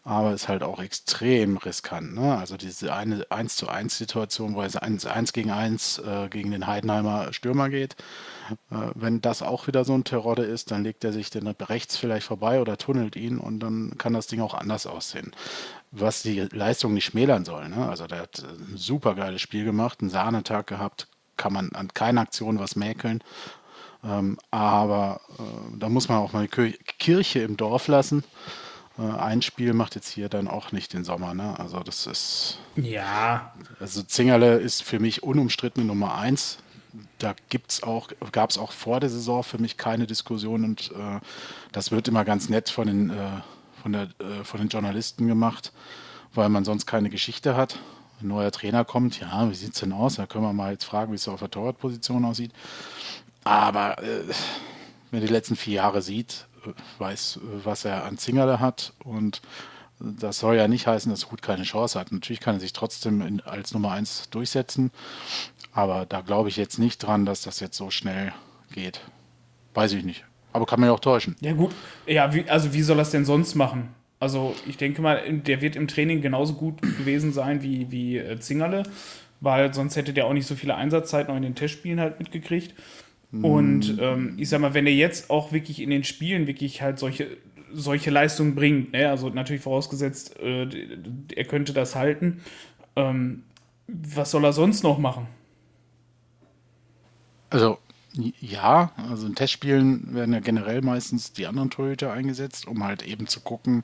[0.06, 2.16] Aber ist halt auch extrem riskant.
[2.16, 2.38] Ne?
[2.38, 6.52] Also diese eine 1 zu 1 Situation, wo er 1, 1 gegen 1 äh, gegen
[6.52, 7.98] den Heidenheimer Stürmer geht.
[8.72, 11.98] Äh, wenn das auch wieder so ein Terrorde ist, dann legt er sich dann rechts
[11.98, 15.34] vielleicht vorbei oder tunnelt ihn und dann kann das Ding auch anders aussehen
[15.92, 17.70] was die Leistung nicht schmälern soll.
[17.70, 17.88] Ne?
[17.90, 22.22] Also der hat ein super geiles Spiel gemacht, einen Sahnetag gehabt, kann man an keiner
[22.22, 23.24] Aktion was mäkeln.
[24.04, 28.24] Ähm, aber äh, da muss man auch mal die Kirche im Dorf lassen.
[28.98, 31.34] Äh, ein Spiel macht jetzt hier dann auch nicht den Sommer.
[31.34, 31.60] Ne?
[31.60, 32.60] Also das ist.
[32.76, 33.54] Ja.
[33.80, 36.60] Also Zingerle ist für mich unumstritten Nummer eins.
[37.20, 41.20] Da gibt's auch, gab es auch vor der Saison für mich keine Diskussion und äh,
[41.72, 43.42] das wird immer ganz nett von den äh,
[43.82, 45.72] von, der, äh, von den Journalisten gemacht,
[46.34, 47.80] weil man sonst keine Geschichte hat.
[48.22, 50.16] Ein neuer Trainer kommt, ja, wie sieht es denn aus?
[50.16, 52.52] Da können wir mal jetzt fragen, wie es auf der Torwartposition aussieht.
[53.44, 54.24] Aber äh,
[55.12, 56.46] wenn die letzten vier Jahre sieht,
[56.98, 59.42] weiß, was er an Zingerle hat und
[60.00, 62.12] das soll ja nicht heißen, dass Hut keine Chance hat.
[62.12, 64.92] Natürlich kann er sich trotzdem in, als Nummer eins durchsetzen,
[65.74, 68.34] aber da glaube ich jetzt nicht dran, dass das jetzt so schnell
[68.72, 69.02] geht.
[69.74, 70.24] Weiß ich nicht.
[70.54, 71.36] Aber kann man ja auch täuschen.
[71.42, 71.72] Ja, gut.
[72.08, 73.90] Ja, wie, also wie soll er es denn sonst machen?
[74.20, 78.40] Also ich denke mal, der wird im Training genauso gut gewesen sein wie, wie äh,
[78.40, 78.84] Zingerle,
[79.40, 82.74] weil sonst hätte der auch nicht so viele Einsatzzeiten auch in den Testspielen halt mitgekriegt.
[83.32, 86.98] Und ähm, ich sag mal, wenn er jetzt auch wirklich in den Spielen wirklich halt
[86.98, 87.28] solche,
[87.72, 89.08] solche Leistungen bringt, ne?
[89.08, 90.68] also natürlich vorausgesetzt, äh,
[91.36, 92.42] er könnte das halten,
[92.96, 93.44] ähm,
[93.88, 95.28] was soll er sonst noch machen?
[97.52, 97.78] Also
[98.40, 103.28] ja, also in Testspielen werden ja generell meistens die anderen Torhüter eingesetzt, um halt eben
[103.28, 103.84] zu gucken,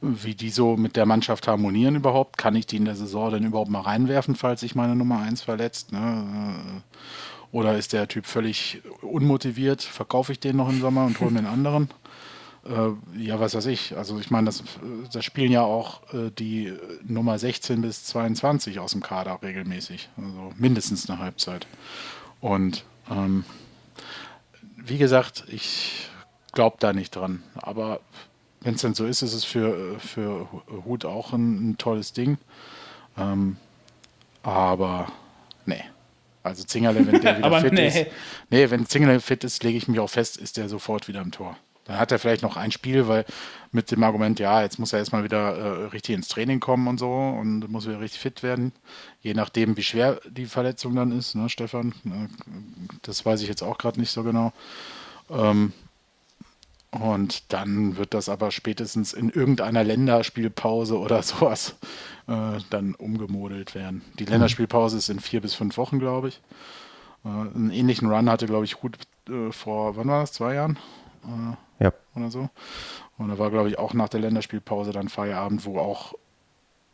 [0.00, 2.38] wie die so mit der Mannschaft harmonieren überhaupt.
[2.38, 5.42] Kann ich die in der Saison denn überhaupt mal reinwerfen, falls sich meine Nummer 1
[5.42, 5.92] verletzt?
[5.92, 6.82] Ne?
[7.50, 9.82] Oder ist der Typ völlig unmotiviert?
[9.82, 11.88] Verkaufe ich den noch im Sommer und hole mir einen anderen?
[12.64, 13.96] Äh, ja, was weiß ich.
[13.96, 14.62] Also ich meine, das,
[15.12, 16.72] das spielen ja auch äh, die
[17.06, 20.10] Nummer 16 bis 22 aus dem Kader regelmäßig.
[20.16, 21.66] Also mindestens eine Halbzeit.
[22.40, 23.44] Und ähm,
[24.88, 26.08] wie gesagt, ich
[26.52, 27.42] glaube da nicht dran.
[27.54, 28.00] Aber
[28.60, 30.48] wenn es denn so ist, ist es für, für
[30.84, 32.38] Hut auch ein, ein tolles Ding.
[33.16, 33.56] Ähm,
[34.42, 35.12] aber
[35.66, 35.82] nee.
[36.42, 37.88] Also Zingerle, wenn der wieder fit nee.
[37.88, 38.06] ist.
[38.50, 41.30] Nee, wenn Zingerle fit ist, lege ich mich auch fest, ist der sofort wieder im
[41.30, 41.56] Tor.
[41.88, 43.24] Dann hat er vielleicht noch ein Spiel, weil
[43.72, 46.98] mit dem Argument, ja, jetzt muss er erstmal wieder äh, richtig ins Training kommen und
[46.98, 48.72] so und muss wieder richtig fit werden.
[49.22, 51.94] Je nachdem, wie schwer die Verletzung dann ist, ne, Stefan?
[52.04, 52.28] Äh,
[53.02, 54.52] das weiß ich jetzt auch gerade nicht so genau.
[55.30, 55.72] Ähm,
[56.90, 61.76] und dann wird das aber spätestens in irgendeiner Länderspielpause oder sowas
[62.26, 64.02] äh, dann umgemodelt werden.
[64.18, 64.30] Die mhm.
[64.30, 66.40] Länderspielpause ist in vier bis fünf Wochen, glaube ich.
[67.24, 68.98] Äh, einen ähnlichen Run hatte, glaube ich, gut
[69.30, 70.32] äh, vor, wann war das?
[70.32, 70.78] Zwei Jahren?
[71.78, 71.92] Ja.
[72.14, 72.48] oder so.
[73.18, 76.14] Und da war, glaube ich, auch nach der Länderspielpause dann Feierabend, wo auch,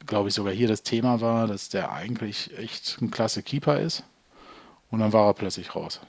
[0.07, 4.05] glaube ich, sogar hier das Thema war, dass der eigentlich echt ein klasse Keeper ist.
[4.91, 6.01] Und dann war er plötzlich raus.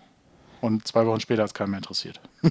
[0.61, 2.19] Und zwei Wochen später hat es keinen mehr interessiert.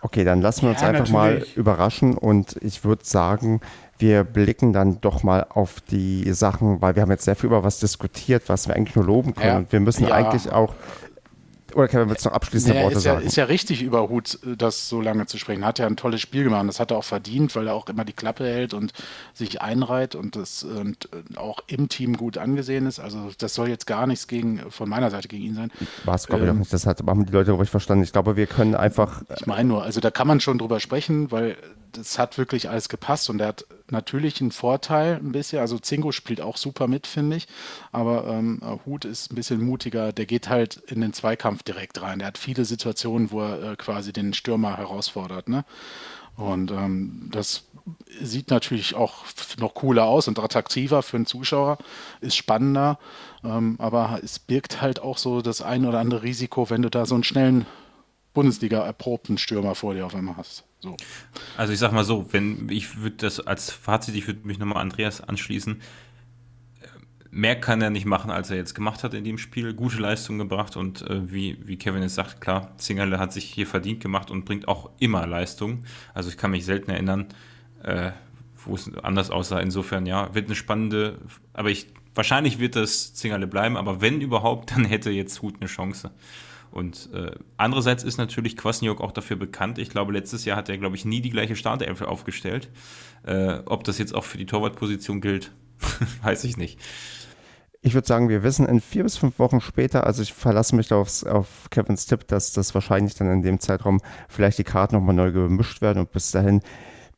[0.00, 1.56] okay, dann lassen wir uns ja, einfach natürlich.
[1.56, 3.60] mal überraschen und ich würde sagen,
[3.98, 7.62] wir blicken dann doch mal auf die Sachen, weil wir haben jetzt sehr viel über
[7.62, 9.46] was diskutiert, was wir eigentlich nur loben können.
[9.46, 9.58] Ja.
[9.58, 10.14] Und wir müssen ja.
[10.14, 10.74] eigentlich auch
[11.74, 13.26] oder Kevin, willst du noch abschließende naja, Worte ist ja, sagen?
[13.26, 15.64] Ist ja richtig über Hut, das so lange zu sprechen.
[15.64, 16.66] Hat ja ein tolles Spiel gemacht.
[16.68, 18.92] Das hat er auch verdient, weil er auch immer die Klappe hält und
[19.34, 23.00] sich einreiht und das und äh, auch im Team gut angesehen ist.
[23.00, 25.70] Also das soll jetzt gar nichts gegen von meiner Seite gegen ihn sein.
[26.04, 26.72] War es, glaube ich, ähm, auch nicht.
[26.72, 28.04] Das hat, haben die Leute ruhig verstanden.
[28.04, 29.22] Ich glaube, wir können einfach.
[29.36, 31.56] Ich meine nur, also da kann man schon drüber sprechen, weil
[31.92, 35.60] das hat wirklich alles gepasst und er hat natürlich einen Vorteil ein bisschen.
[35.60, 37.48] Also Zingo spielt auch super mit, finde ich.
[37.92, 40.12] Aber ähm, Hut ist ein bisschen mutiger.
[40.12, 42.18] Der geht halt in den Zweikampf direkt rein.
[42.18, 45.48] Der hat viele Situationen, wo er äh, quasi den Stürmer herausfordert.
[45.48, 45.64] Ne?
[46.36, 47.64] Und ähm, das
[48.20, 49.24] sieht natürlich auch
[49.58, 51.78] noch cooler aus und attraktiver für einen Zuschauer,
[52.20, 52.98] ist spannender.
[53.44, 57.06] Ähm, aber es birgt halt auch so das ein oder andere Risiko, wenn du da
[57.06, 57.66] so einen schnellen
[58.34, 60.64] Bundesliga-erprobten Stürmer vor dir auf einmal hast.
[60.80, 60.96] So.
[61.56, 64.82] Also ich sag mal so, wenn ich würde das als Fazit, ich würde mich nochmal
[64.82, 65.80] Andreas anschließen.
[67.30, 69.72] Mehr kann er nicht machen, als er jetzt gemacht hat in dem Spiel.
[69.72, 73.66] Gute Leistung gebracht und äh, wie, wie Kevin jetzt sagt, klar, Zingerle hat sich hier
[73.66, 75.84] verdient gemacht und bringt auch immer Leistung.
[76.12, 77.28] Also ich kann mich selten erinnern,
[77.82, 78.10] äh,
[78.66, 79.60] wo es anders aussah.
[79.60, 81.18] Insofern, ja, wird eine spannende,
[81.54, 85.68] aber ich, wahrscheinlich wird das Zingerle bleiben, aber wenn überhaupt, dann hätte jetzt Hut eine
[85.68, 86.10] Chance.
[86.72, 89.78] Und äh, andererseits ist natürlich Kwasniok auch dafür bekannt.
[89.78, 92.70] Ich glaube, letztes Jahr hat er, glaube ich, nie die gleiche Startelf aufgestellt.
[93.24, 95.52] Äh, ob das jetzt auch für die Torwartposition gilt,
[96.22, 96.80] weiß ich nicht.
[97.84, 100.92] Ich würde sagen, wir wissen in vier bis fünf Wochen später, also ich verlasse mich
[100.92, 105.16] aufs, auf Kevins Tipp, dass das wahrscheinlich dann in dem Zeitraum vielleicht die Karten nochmal
[105.16, 106.62] neu gemischt werden und bis dahin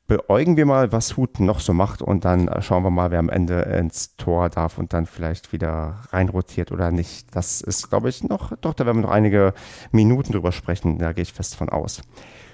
[0.07, 3.29] beäugen wir mal, was Hut noch so macht und dann schauen wir mal, wer am
[3.29, 7.35] Ende ins Tor darf und dann vielleicht wieder reinrotiert oder nicht.
[7.35, 9.55] Das ist, glaube ich, noch, doch, da werden wir noch einige
[9.93, 12.03] Minuten drüber sprechen, da gehe ich fest von aus.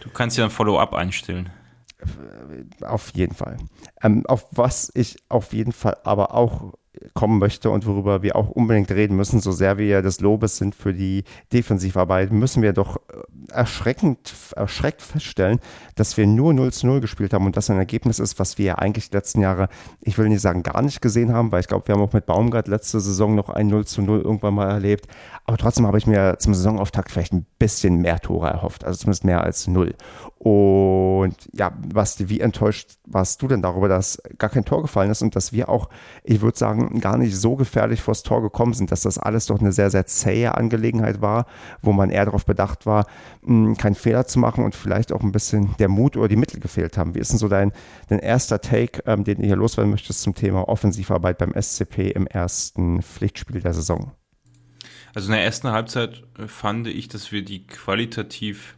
[0.00, 1.50] Du kannst ja ein Follow-up einstellen.
[2.82, 3.58] Auf jeden Fall.
[4.02, 6.72] Ähm, auf was ich auf jeden Fall aber auch
[7.14, 10.74] kommen möchte und worüber wir auch unbedingt reden müssen, so sehr wir des Lobes sind
[10.74, 15.60] für die Defensivarbeit, müssen wir doch äh, erschreckend, erschreckt feststellen,
[15.94, 18.66] dass wir nur 0 zu 0 gespielt haben und das ein Ergebnis ist, was wir
[18.66, 19.68] ja eigentlich die letzten Jahre,
[20.00, 22.26] ich will nicht sagen gar nicht gesehen haben, weil ich glaube, wir haben auch mit
[22.26, 25.06] Baumgart letzte Saison noch ein 0 zu 0 irgendwann mal erlebt,
[25.50, 29.24] aber trotzdem habe ich mir zum Saisonauftakt vielleicht ein bisschen mehr Tore erhofft, also zumindest
[29.24, 29.96] mehr als 0.
[30.38, 35.22] Und ja, Basti, wie enttäuscht warst du denn darüber, dass gar kein Tor gefallen ist
[35.22, 35.88] und dass wir auch,
[36.22, 39.58] ich würde sagen, gar nicht so gefährlich vors Tor gekommen sind, dass das alles doch
[39.58, 41.46] eine sehr, sehr zähe Angelegenheit war,
[41.82, 43.06] wo man eher darauf bedacht war,
[43.44, 46.60] hm, keinen Fehler zu machen und vielleicht auch ein bisschen der Mut oder die Mittel
[46.60, 47.16] gefehlt haben.
[47.16, 47.72] Wie ist denn so dein,
[48.06, 52.28] dein erster Take, ähm, den du hier loswerden möchtest zum Thema Offensivarbeit beim SCP im
[52.28, 54.12] ersten Pflichtspiel der Saison?
[55.14, 58.76] Also in der ersten Halbzeit äh, fand ich, dass wir die qualitativ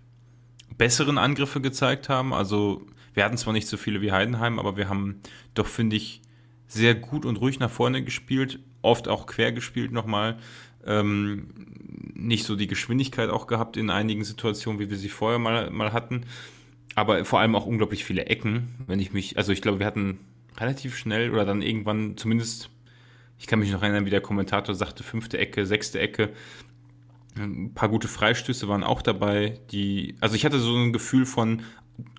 [0.76, 2.32] besseren Angriffe gezeigt haben.
[2.32, 5.20] Also wir hatten zwar nicht so viele wie Heidenheim, aber wir haben
[5.54, 6.22] doch, finde ich,
[6.66, 10.38] sehr gut und ruhig nach vorne gespielt, oft auch quer gespielt nochmal.
[10.84, 11.48] Ähm,
[12.14, 15.92] nicht so die Geschwindigkeit auch gehabt in einigen Situationen, wie wir sie vorher mal, mal
[15.92, 16.24] hatten.
[16.94, 20.18] Aber vor allem auch unglaublich viele Ecken, wenn ich mich, also ich glaube, wir hatten
[20.58, 22.70] relativ schnell oder dann irgendwann zumindest,
[23.42, 26.30] ich kann mich noch erinnern, wie der Kommentator sagte, fünfte Ecke, sechste Ecke.
[27.36, 31.62] Ein paar gute Freistöße waren auch dabei, die, also ich hatte so ein Gefühl von,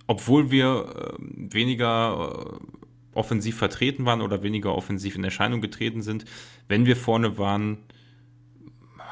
[0.06, 6.26] obwohl wir äh, weniger äh, offensiv vertreten waren oder weniger offensiv in Erscheinung getreten sind,
[6.68, 7.78] wenn wir vorne waren,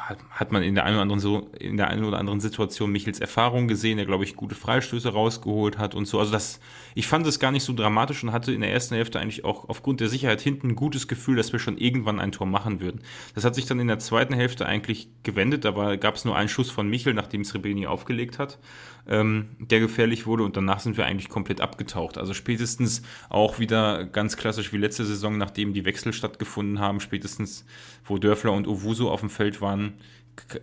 [0.09, 3.19] hat, man in der, einen oder anderen so, in der einen oder anderen Situation Michels
[3.19, 6.19] Erfahrung gesehen, der, glaube ich, gute Freistöße rausgeholt hat und so.
[6.19, 6.59] Also das,
[6.95, 9.69] ich fand es gar nicht so dramatisch und hatte in der ersten Hälfte eigentlich auch
[9.69, 13.01] aufgrund der Sicherheit hinten ein gutes Gefühl, dass wir schon irgendwann ein Tor machen würden.
[13.35, 16.49] Das hat sich dann in der zweiten Hälfte eigentlich gewendet, da gab es nur einen
[16.49, 18.59] Schuss von Michel, nachdem Srebeni aufgelegt hat
[19.07, 22.17] ähm, der gefährlich wurde und danach sind wir eigentlich komplett abgetaucht.
[22.17, 27.65] Also spätestens auch wieder ganz klassisch wie letzte Saison, nachdem die Wechsel stattgefunden haben, spätestens
[28.03, 29.93] wo Dörfler und Owusu auf dem Feld waren,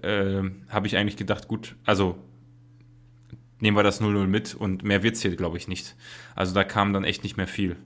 [0.03, 2.19] äh, habe ich eigentlich gedacht, gut, also
[3.61, 5.97] nehmen wir das 0-0 mit und mehr wird es hier, glaube ich, nicht.
[6.35, 7.77] Also da kam dann echt nicht mehr viel.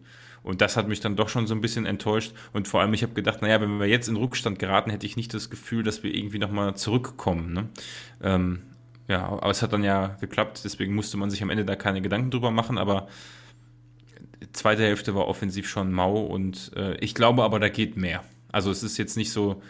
[0.43, 2.35] Und das hat mich dann doch schon so ein bisschen enttäuscht.
[2.53, 5.17] Und vor allem, ich habe gedacht, naja, wenn wir jetzt in Rückstand geraten, hätte ich
[5.17, 7.53] nicht das Gefühl, dass wir irgendwie nochmal zurückkommen.
[7.53, 7.69] Ne?
[8.23, 8.63] Ähm,
[9.09, 12.03] ja, aber es hat dann ja geklappt, deswegen musste man sich am Ende da keine
[12.03, 13.09] Gedanken drüber machen, aber
[14.41, 18.25] die zweite Hälfte war offensiv schon mau und äh, ich glaube aber, da geht mehr.
[18.53, 19.63] Also es ist jetzt nicht so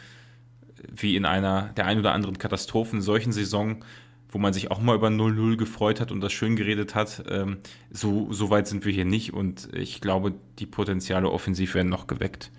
[0.90, 3.84] wie in einer der ein oder anderen Katastrophen solchen Saison,
[4.28, 7.24] wo man sich auch mal über 0-0 gefreut hat und das schön geredet hat.
[7.28, 7.58] Ähm,
[7.90, 12.06] so, so weit sind wir hier nicht und ich glaube, die Potenziale offensiv werden noch
[12.06, 12.50] geweckt.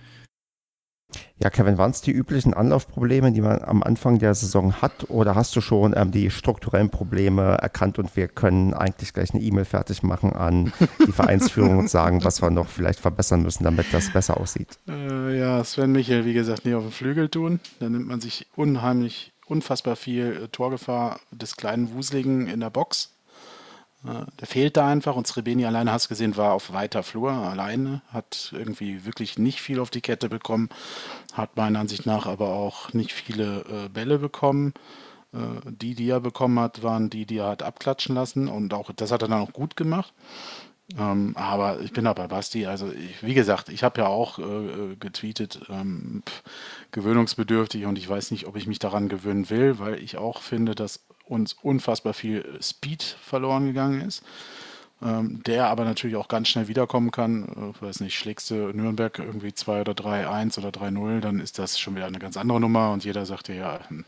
[1.40, 5.36] Ja, Kevin, waren es die üblichen Anlaufprobleme, die man am Anfang der Saison hat, oder
[5.36, 9.66] hast du schon ähm, die strukturellen Probleme erkannt und wir können eigentlich gleich eine E-Mail
[9.66, 10.72] fertig machen an
[11.06, 14.80] die Vereinsführung und sagen, was wir noch vielleicht verbessern müssen, damit das besser aussieht?
[14.88, 17.60] Äh, ja, Sven Michel, wie gesagt, nicht auf dem Flügel tun.
[17.80, 23.13] Da nimmt man sich unheimlich, unfassbar viel äh, Torgefahr des kleinen Wuseligen in der Box.
[24.04, 28.52] Der fehlt da einfach und Srebeni alleine, hast gesehen, war auf weiter Flur alleine, hat
[28.52, 30.68] irgendwie wirklich nicht viel auf die Kette bekommen,
[31.32, 34.74] hat meiner Ansicht nach aber auch nicht viele äh, Bälle bekommen.
[35.34, 38.92] Äh, die, die er bekommen hat, waren die, die er hat abklatschen lassen und auch
[38.92, 40.14] das hat er dann auch gut gemacht.
[40.98, 42.66] Ähm, aber ich bin da bei Basti.
[42.66, 46.44] Also, ich, wie gesagt, ich habe ja auch äh, äh getweetet, ähm, pff,
[46.92, 50.76] gewöhnungsbedürftig und ich weiß nicht, ob ich mich daran gewöhnen will, weil ich auch finde,
[50.76, 54.24] dass uns unfassbar viel Speed verloren gegangen ist.
[55.04, 57.74] Ähm, der aber natürlich auch ganz schnell wiederkommen kann.
[57.78, 61.60] Äh, weiß nicht, schlägst du Nürnberg irgendwie 2 oder 3, 1 oder 3-0, dann ist
[61.60, 64.06] das schon wieder eine ganz andere Nummer und jeder sagt dir, ja, hm,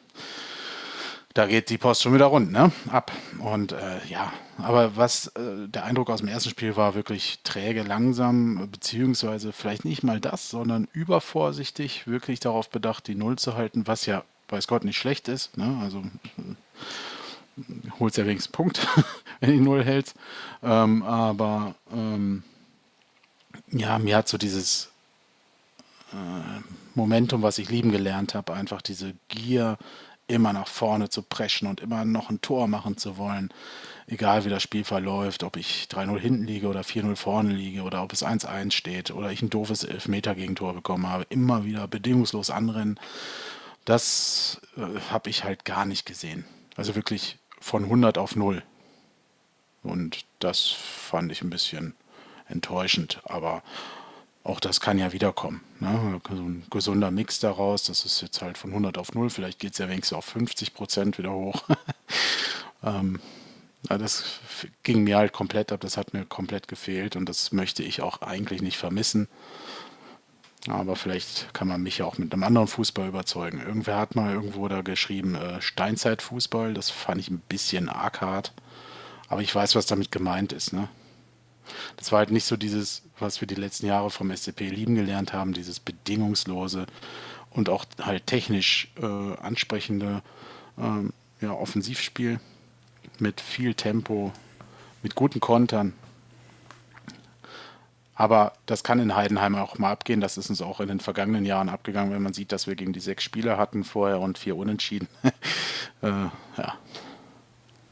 [1.33, 2.71] da geht die Post schon wieder rund, ne?
[2.89, 3.11] Ab.
[3.39, 7.83] Und äh, ja, aber was äh, der Eindruck aus dem ersten Spiel war, wirklich träge,
[7.83, 13.85] langsam, beziehungsweise vielleicht nicht mal das, sondern übervorsichtig, wirklich darauf bedacht, die Null zu halten,
[13.85, 15.57] was ja, weiß Gott, nicht schlecht ist.
[15.57, 15.77] Ne?
[15.83, 16.03] Also
[17.99, 18.87] holst ja wenigstens Punkt,
[19.39, 20.15] wenn du die Null hältst.
[20.63, 22.43] Ähm, aber ähm,
[23.71, 24.91] ja, mir hat so dieses
[26.11, 26.61] äh,
[26.95, 29.77] Momentum, was ich lieben gelernt habe, einfach diese Gier,
[30.27, 33.53] immer nach vorne zu preschen und immer noch ein Tor machen zu wollen.
[34.07, 38.03] Egal wie das Spiel verläuft, ob ich 3-0 hinten liege oder 4-0 vorne liege oder
[38.03, 41.25] ob es 1-1 steht oder ich ein doofes Elfmeter-Gegentor bekommen habe.
[41.29, 42.99] Immer wieder bedingungslos anrennen.
[43.83, 46.45] Das äh, habe ich halt gar nicht gesehen.
[46.75, 48.63] Also wirklich von 100 auf 0.
[49.83, 51.95] Und das fand ich ein bisschen
[52.47, 53.21] enttäuschend.
[53.23, 53.63] Aber
[54.43, 55.61] auch das kann ja wiederkommen.
[55.79, 56.21] Ne?
[56.29, 59.29] So ein gesunder Mix daraus, das ist jetzt halt von 100 auf 0.
[59.29, 61.63] Vielleicht geht es ja wenigstens auf 50 Prozent wieder hoch.
[62.83, 63.19] ähm,
[63.89, 64.39] ja, das
[64.83, 65.81] ging mir halt komplett ab.
[65.81, 67.15] Das hat mir komplett gefehlt.
[67.15, 69.27] Und das möchte ich auch eigentlich nicht vermissen.
[70.67, 73.61] Aber vielleicht kann man mich ja auch mit einem anderen Fußball überzeugen.
[73.61, 76.73] Irgendwer hat mal irgendwo da geschrieben, äh, Steinzeitfußball.
[76.73, 78.53] Das fand ich ein bisschen arg hart.
[79.27, 80.73] Aber ich weiß, was damit gemeint ist.
[80.73, 80.87] Ne?
[81.97, 85.33] Das war halt nicht so dieses, was wir die letzten Jahre vom SCP lieben gelernt
[85.33, 86.87] haben, dieses bedingungslose
[87.51, 90.21] und auch halt technisch äh, ansprechende
[90.77, 92.39] äh, ja, Offensivspiel
[93.19, 94.31] mit viel Tempo,
[95.03, 95.93] mit guten Kontern.
[98.15, 100.21] Aber das kann in Heidenheim auch mal abgehen.
[100.21, 102.93] Das ist uns auch in den vergangenen Jahren abgegangen, wenn man sieht, dass wir gegen
[102.93, 105.09] die sechs Spieler hatten vorher und vier Unentschieden.
[106.01, 106.75] äh, ja.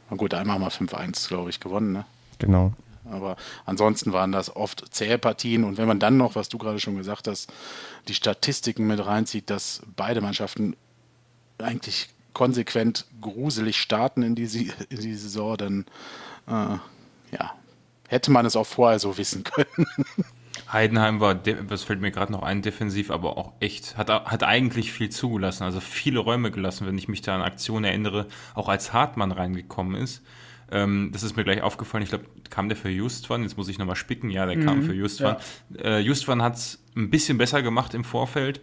[0.10, 1.92] Na gut, einmal haben wir 5-1, glaube ich, gewonnen.
[1.92, 2.06] Ne?
[2.40, 2.72] Genau.
[3.12, 5.66] Aber ansonsten waren das oft zähe Partien.
[5.66, 7.52] Und wenn man dann noch, was du gerade schon gesagt hast,
[8.08, 10.78] die Statistiken mit reinzieht, dass beide Mannschaften
[11.58, 15.86] eigentlich konsequent gruselig starten in die, in die Saison, dann
[16.48, 16.78] äh,
[17.36, 17.52] ja,
[18.14, 19.88] hätte man es auch vorher so wissen können.
[20.72, 24.92] Heidenheim war, das fällt mir gerade noch ein, defensiv, aber auch echt, hat, hat eigentlich
[24.92, 28.92] viel zugelassen, also viele Räume gelassen, wenn ich mich da an Aktionen erinnere, auch als
[28.92, 30.24] Hartmann reingekommen ist.
[30.72, 33.78] Ähm, das ist mir gleich aufgefallen, ich glaube, kam der für Justwan, jetzt muss ich
[33.78, 35.38] nochmal spicken, ja, der mhm, kam für Justwan.
[35.70, 35.98] Ja.
[35.98, 38.62] Äh, Justwan hat es ein bisschen besser gemacht im Vorfeld,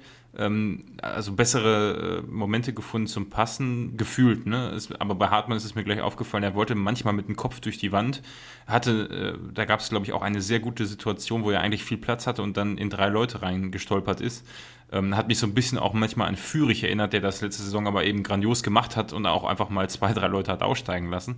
[1.02, 4.46] also bessere äh, Momente gefunden zum Passen, gefühlt.
[4.46, 4.78] Ne?
[5.00, 7.78] Aber bei Hartmann ist es mir gleich aufgefallen, er wollte manchmal mit dem Kopf durch
[7.78, 8.22] die Wand.
[8.66, 11.84] Hatte, äh, da gab es, glaube ich, auch eine sehr gute Situation, wo er eigentlich
[11.84, 14.46] viel Platz hatte und dann in drei Leute reingestolpert ist.
[14.92, 17.88] Ähm, hat mich so ein bisschen auch manchmal an Führig erinnert, der das letzte Saison
[17.88, 21.36] aber eben grandios gemacht hat und auch einfach mal zwei, drei Leute hat aussteigen lassen.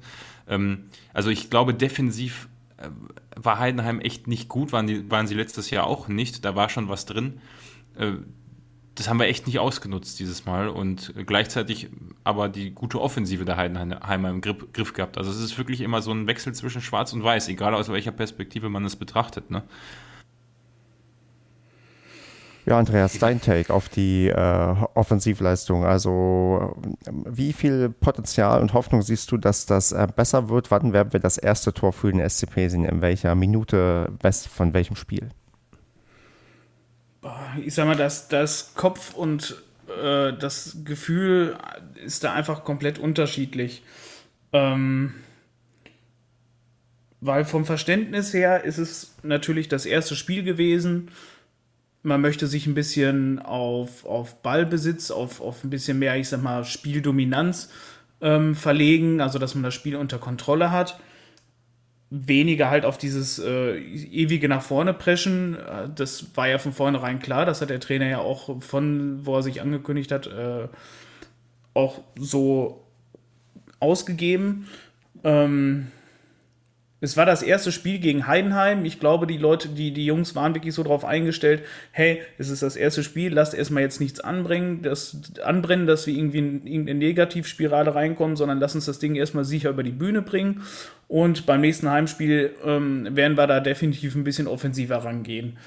[0.48, 0.84] Ähm,
[1.14, 2.88] also ich glaube, defensiv äh,
[3.36, 6.44] war Heidenheim echt nicht gut, waren, die, waren sie letztes Jahr auch nicht.
[6.44, 7.40] Da war schon was drin.
[8.94, 11.88] Das haben wir echt nicht ausgenutzt dieses Mal und gleichzeitig
[12.24, 15.16] aber die gute Offensive der Heidenheimer im Griff, Griff gehabt.
[15.16, 18.12] Also es ist wirklich immer so ein Wechsel zwischen Schwarz und Weiß, egal aus welcher
[18.12, 19.50] Perspektive man es betrachtet.
[19.50, 19.62] Ne?
[22.64, 25.84] Ja, Andreas, dein Take auf die äh, Offensivleistung.
[25.84, 26.76] Also
[27.08, 30.70] wie viel Potenzial und Hoffnung siehst du, dass das äh, besser wird?
[30.70, 32.84] Wann werden wir das erste Tor für den SCP sehen?
[32.84, 34.12] In welcher Minute,
[34.54, 35.30] von welchem Spiel?
[37.60, 39.56] Ich sag mal, das, das Kopf und
[39.88, 41.56] äh, das Gefühl
[42.04, 43.82] ist da einfach komplett unterschiedlich.
[44.52, 45.14] Ähm,
[47.20, 51.10] weil vom Verständnis her ist es natürlich das erste Spiel gewesen
[52.02, 56.42] man möchte sich ein bisschen auf, auf Ballbesitz, auf, auf ein bisschen mehr, ich sag
[56.42, 57.70] mal, Spieldominanz
[58.20, 60.98] ähm, verlegen, also dass man das Spiel unter Kontrolle hat.
[62.14, 65.56] Weniger halt auf dieses äh, ewige nach vorne preschen.
[65.56, 67.46] Äh, das war ja von vornherein klar.
[67.46, 70.68] Das hat der Trainer ja auch von, wo er sich angekündigt hat, äh,
[71.72, 72.84] auch so
[73.80, 74.68] ausgegeben.
[75.24, 75.86] Ähm,
[77.02, 78.84] es war das erste Spiel gegen Heidenheim.
[78.84, 82.62] Ich glaube, die Leute, die, die Jungs waren wirklich so darauf eingestellt, hey, es ist
[82.62, 87.00] das erste Spiel, lasst erstmal jetzt nichts anbringen, das, anbrennen, dass wir irgendwie in irgendeine
[87.00, 90.62] Negativspirale reinkommen, sondern lass uns das Ding erstmal sicher über die Bühne bringen.
[91.08, 95.58] Und beim nächsten Heimspiel ähm, werden wir da definitiv ein bisschen offensiver rangehen.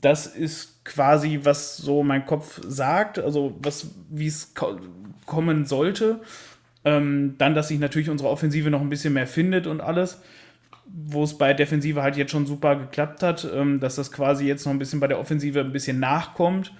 [0.00, 4.80] Das ist quasi, was so mein Kopf sagt, also was, wie es ko
[5.26, 6.20] kommen sollte.
[6.86, 10.22] Ähm, dann, dass sich natürlich unsere Offensive noch ein bisschen mehr findet und alles
[10.90, 14.64] wo es bei Defensive halt jetzt schon super geklappt hat, ähm, dass das quasi jetzt
[14.64, 16.72] noch ein bisschen bei der Offensive ein bisschen nachkommt.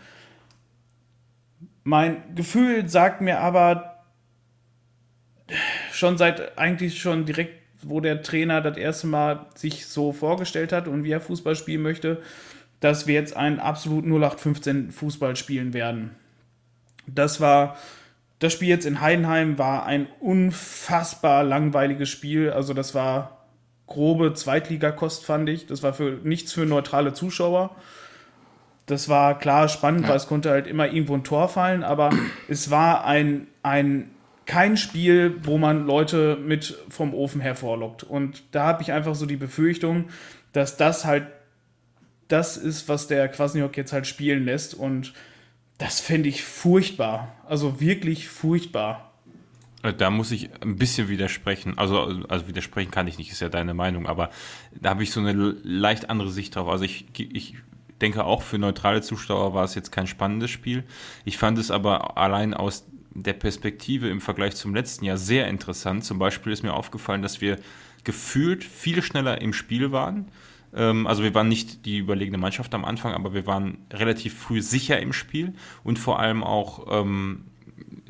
[1.84, 4.04] Mein Gefühl sagt mir aber
[5.92, 10.88] schon seit eigentlich schon direkt, wo der Trainer das erste Mal sich so vorgestellt hat
[10.88, 12.20] und wie er Fußball spielen möchte,
[12.80, 16.10] dass wir jetzt einen absolut 0815 Fußball spielen werden.
[17.06, 17.76] Das war
[18.38, 22.50] das Spiel jetzt in Heidenheim war ein unfassbar langweiliges Spiel.
[22.50, 23.37] Also das war
[23.88, 25.66] grobe Zweitligakost, fand ich.
[25.66, 27.74] Das war für nichts für neutrale Zuschauer.
[28.86, 30.10] Das war klar spannend, ja.
[30.10, 32.10] weil es konnte halt immer irgendwo ein Tor fallen, aber
[32.48, 34.10] es war ein, ein
[34.46, 38.02] kein Spiel, wo man Leute mit vom Ofen hervorlockt.
[38.02, 40.08] Und da habe ich einfach so die Befürchtung,
[40.52, 41.26] dass das halt
[42.28, 44.74] das ist, was der Kwasniok jetzt halt spielen lässt.
[44.74, 45.12] Und
[45.76, 47.34] das fände ich furchtbar.
[47.46, 49.07] Also wirklich furchtbar.
[49.82, 51.78] Äh, da muss ich ein bisschen widersprechen.
[51.78, 54.30] Also, also widersprechen kann ich nicht, ist ja deine Meinung, aber
[54.78, 56.68] da habe ich so eine leicht andere Sicht drauf.
[56.68, 57.56] Also ich, ich
[58.00, 60.84] denke auch für neutrale Zuschauer war es jetzt kein spannendes Spiel.
[61.24, 66.04] Ich fand es aber allein aus der Perspektive im Vergleich zum letzten Jahr sehr interessant.
[66.04, 67.58] Zum Beispiel ist mir aufgefallen, dass wir
[68.04, 70.30] gefühlt viel schneller im Spiel waren.
[70.74, 74.62] Ähm, also wir waren nicht die überlegene Mannschaft am Anfang, aber wir waren relativ früh
[74.62, 77.44] sicher im Spiel und vor allem auch ähm,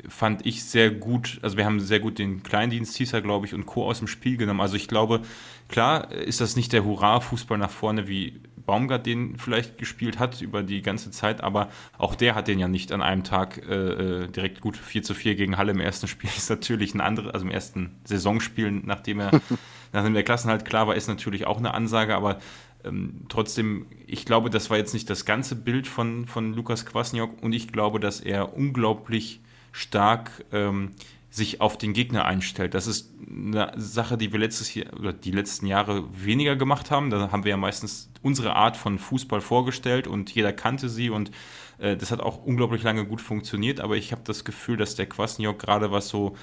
[0.09, 3.65] fand ich sehr gut, also wir haben sehr gut den Kleindienst Hießer, glaube ich, und
[3.65, 3.85] Co.
[3.85, 4.61] aus dem Spiel genommen.
[4.61, 5.21] Also ich glaube,
[5.67, 10.61] klar ist das nicht der Hurra-Fußball nach vorne, wie Baumgart den vielleicht gespielt hat über
[10.61, 14.27] die ganze Zeit, aber auch der hat den ja nicht an einem Tag äh, äh
[14.27, 16.29] direkt gut 4 zu 4 gegen Halle im ersten Spiel.
[16.37, 19.31] Ist natürlich ein anderes, also im ersten Saisonspiel, nachdem er,
[19.91, 22.37] nachdem der Klassenhalt klar war, ist natürlich auch eine Ansage, aber
[22.83, 27.41] ähm, trotzdem, ich glaube, das war jetzt nicht das ganze Bild von, von Lukas Kwasniok
[27.41, 29.41] und ich glaube, dass er unglaublich
[29.71, 30.91] stark ähm,
[31.31, 32.73] sich auf den Gegner einstellt.
[32.73, 37.11] Das ist eine Sache, die wir letztes Jahr oder die letzten Jahre weniger gemacht haben.
[37.11, 41.29] Da haben wir ja meistens unsere Art von Fußball vorgestellt und jeder kannte sie und
[41.77, 43.79] äh, das hat auch unglaublich lange gut funktioniert.
[43.79, 46.35] Aber ich habe das Gefühl, dass der Kwasniok gerade was so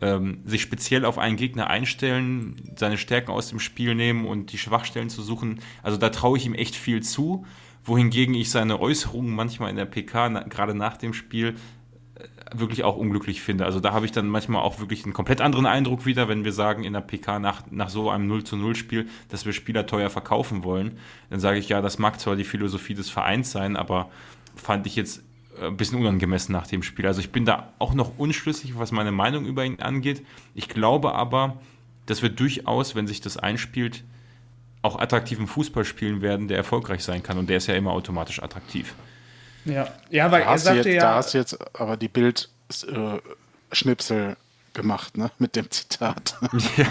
[0.00, 4.58] ähm, sich speziell auf einen Gegner einstellen, seine Stärken aus dem Spiel nehmen und die
[4.58, 5.60] Schwachstellen zu suchen.
[5.84, 7.46] Also da traue ich ihm echt viel zu
[7.84, 11.56] wohingegen ich seine Äußerungen manchmal in der PK, na, gerade nach dem Spiel,
[12.54, 13.64] wirklich auch unglücklich finde.
[13.64, 16.52] Also da habe ich dann manchmal auch wirklich einen komplett anderen Eindruck wieder, wenn wir
[16.52, 19.86] sagen in der PK nach, nach so einem 0 zu 0 Spiel, dass wir Spieler
[19.86, 20.98] teuer verkaufen wollen.
[21.30, 24.10] Dann sage ich, ja, das mag zwar die Philosophie des Vereins sein, aber
[24.54, 25.22] fand ich jetzt
[25.60, 27.06] äh, ein bisschen unangemessen nach dem Spiel.
[27.06, 30.24] Also ich bin da auch noch unschlüssig, was meine Meinung über ihn angeht.
[30.54, 31.60] Ich glaube aber,
[32.06, 34.04] dass wir durchaus, wenn sich das einspielt,
[34.82, 37.38] auch attraktiven Fußball spielen werden, der erfolgreich sein kann.
[37.38, 38.94] Und der ist ja immer automatisch attraktiv.
[39.64, 41.02] Ja, ja weil da er sagte jetzt, ja.
[41.02, 44.36] Da hast du jetzt aber die Bildschnipsel äh,
[44.74, 45.30] gemacht, ne?
[45.38, 46.36] Mit dem Zitat.
[46.76, 46.86] Ja.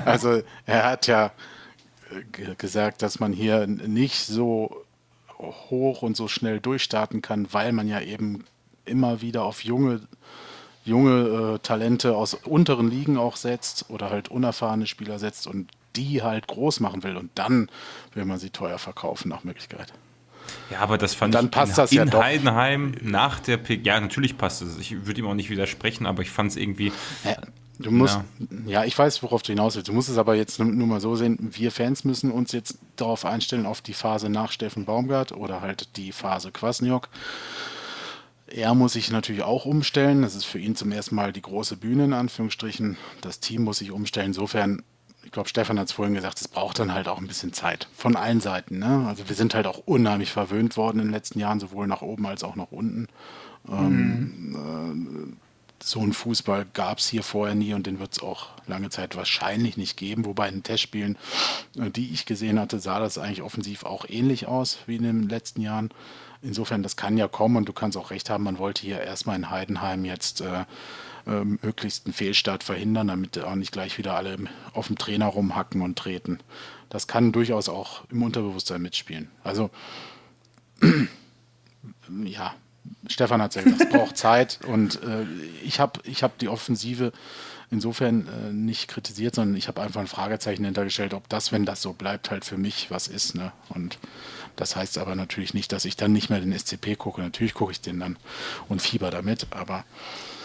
[0.04, 1.32] also er hat ja
[2.10, 4.84] äh, gesagt, dass man hier nicht so
[5.38, 8.44] hoch und so schnell durchstarten kann, weil man ja eben
[8.84, 10.00] immer wieder auf junge,
[10.84, 16.22] junge äh, Talente aus unteren Ligen auch setzt oder halt unerfahrene Spieler setzt und die
[16.22, 17.16] halt groß machen will.
[17.16, 17.70] Und dann
[18.14, 19.92] will man sie teuer verkaufen nach Möglichkeit.
[20.70, 23.80] Ja, aber das fand dann ich passt in, das ja in Heidenheim nach der P
[23.82, 24.78] Ja, natürlich passt es.
[24.78, 26.92] Ich würde ihm auch nicht widersprechen, aber ich fand es irgendwie.
[27.24, 27.36] Ja,
[27.78, 28.46] du musst, ja.
[28.66, 28.84] ja.
[28.84, 29.88] ich weiß, worauf du hinaus willst.
[29.88, 32.78] Du musst es aber jetzt nur, nur mal so sehen: Wir Fans müssen uns jetzt
[32.96, 37.08] darauf einstellen, auf die Phase nach Steffen Baumgart oder halt die Phase Kwasniok.
[38.48, 40.22] Er muss sich natürlich auch umstellen.
[40.22, 42.96] Das ist für ihn zum ersten Mal die große Bühne, in Anführungsstrichen.
[43.20, 44.28] Das Team muss sich umstellen.
[44.28, 44.82] Insofern
[45.26, 47.88] ich glaube, Stefan hat es vorhin gesagt, es braucht dann halt auch ein bisschen Zeit.
[47.96, 48.78] Von allen Seiten.
[48.78, 49.06] Ne?
[49.08, 52.26] Also wir sind halt auch unheimlich verwöhnt worden in den letzten Jahren, sowohl nach oben
[52.26, 53.08] als auch nach unten.
[53.66, 54.56] Mhm.
[54.56, 58.50] Ähm, äh, so einen Fußball gab es hier vorher nie und den wird es auch
[58.68, 60.24] lange Zeit wahrscheinlich nicht geben.
[60.26, 61.18] Wobei in den Testspielen,
[61.76, 65.28] äh, die ich gesehen hatte, sah das eigentlich offensiv auch ähnlich aus wie in den
[65.28, 65.90] letzten Jahren.
[66.40, 69.34] Insofern, das kann ja kommen und du kannst auch recht haben, man wollte hier erstmal
[69.34, 70.66] in Heidenheim jetzt äh,
[71.26, 74.36] äh, möglichst einen Fehlstart verhindern, damit auch nicht gleich wieder alle
[74.72, 76.38] auf dem Trainer rumhacken und treten.
[76.88, 79.30] Das kann durchaus auch im Unterbewusstsein mitspielen.
[79.42, 79.70] Also,
[82.24, 82.54] ja,
[83.08, 85.24] Stefan hat es ja gesagt, es braucht Zeit und äh,
[85.64, 87.12] ich habe ich hab die Offensive
[87.70, 91.82] insofern äh, nicht kritisiert, sondern ich habe einfach ein Fragezeichen hintergestellt, ob das, wenn das
[91.82, 93.34] so bleibt, halt für mich was ist.
[93.34, 93.52] Ne?
[93.68, 93.98] Und
[94.54, 97.20] das heißt aber natürlich nicht, dass ich dann nicht mehr den SCP gucke.
[97.20, 98.16] Natürlich gucke ich den dann
[98.68, 99.84] und fieber damit, aber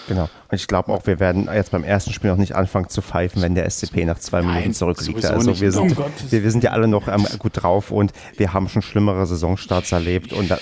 [0.08, 0.24] Genau.
[0.24, 3.42] Und ich glaube auch, wir werden jetzt beim ersten Spiel noch nicht anfangen zu pfeifen,
[3.42, 5.26] wenn der SCP nach zwei Nein, Minuten zurückliegt.
[5.26, 8.54] Also wir sind, oh wir, wir, sind ja alle noch ähm, gut drauf und wir
[8.54, 10.58] haben schon schlimmere Saisonstarts erlebt und da,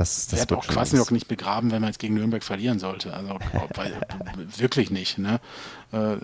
[0.00, 3.12] das, das wird auch Quasniok nicht begraben, wenn man jetzt gegen Nürnberg verlieren sollte.
[3.12, 3.38] Also
[3.74, 3.92] weil,
[4.56, 5.18] wirklich nicht.
[5.18, 5.40] Ne?
[5.92, 6.16] Äh,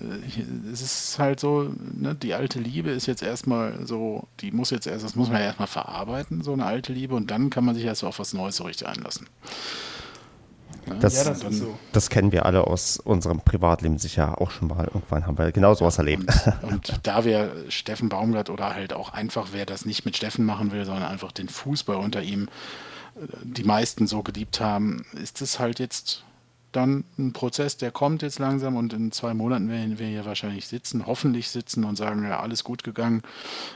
[0.72, 4.86] es ist halt so, ne, die alte Liebe ist jetzt erstmal so, die muss jetzt
[4.86, 7.74] erst, das muss man ja erstmal verarbeiten, so eine alte Liebe, und dann kann man
[7.74, 9.26] sich erst auf was Neues so richtig einlassen.
[11.01, 11.78] Das, ja, das, so.
[11.93, 14.84] das, kennen wir alle aus unserem Privatleben sicher auch schon mal.
[14.84, 16.24] Irgendwann haben wir genau sowas erlebt.
[16.62, 20.45] Und, und da wir Steffen Baumgart oder halt auch einfach, wer das nicht mit Steffen
[20.45, 22.49] machen will, sondern einfach den Fußball unter ihm,
[23.16, 26.25] äh, die meisten so geliebt haben, ist es halt jetzt
[26.76, 30.66] dann ein Prozess, der kommt jetzt langsam und in zwei Monaten werden wir hier wahrscheinlich
[30.66, 33.22] sitzen, hoffentlich sitzen und sagen, ja, alles gut gegangen.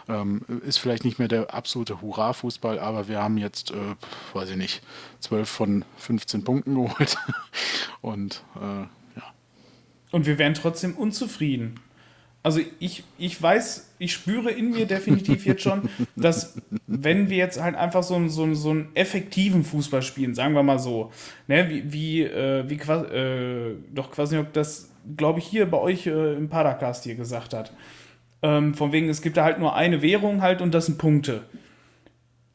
[0.09, 3.97] Ähm, ist vielleicht nicht mehr der absolute Hurra-Fußball, aber wir haben jetzt, äh,
[4.35, 4.83] weiß ich nicht,
[5.21, 7.17] 12 von 15 Punkten geholt.
[8.03, 9.35] und äh, ja.
[10.11, 11.81] Und wir wären trotzdem unzufrieden.
[12.43, 17.63] Also ich, ich weiß, ich spüre in mir definitiv jetzt schon, dass wenn wir jetzt
[17.63, 21.13] halt einfach so, so, so einen effektiven Fußball spielen, sagen wir mal so,
[21.49, 26.35] ne, wie, wie, äh, wie äh, doch quasi das, glaube ich, hier bei euch äh,
[26.35, 27.73] im Paracast hier gesagt hat.
[28.43, 31.43] Ähm, von wegen, es gibt da halt nur eine Währung halt und das sind Punkte.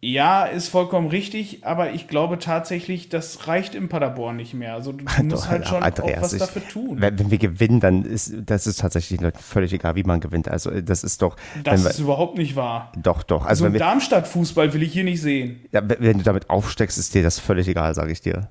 [0.01, 4.75] Ja, ist vollkommen richtig, aber ich glaube tatsächlich, das reicht im Paderborn nicht mehr.
[4.75, 7.01] Also du musst halt schon Andreas, auch was ich, dafür tun.
[7.01, 10.47] Wenn, wenn, wir gewinnen, dann ist das ist tatsächlich völlig egal, wie man gewinnt.
[10.47, 11.37] Also das ist doch.
[11.63, 12.91] Das wir, ist überhaupt nicht wahr.
[12.95, 13.45] Doch, doch.
[13.45, 15.61] Also so ein Darmstadt-Fußball will ich hier nicht sehen.
[15.71, 18.49] Ja, wenn du damit aufsteckst, ist dir das völlig egal, sage ich dir.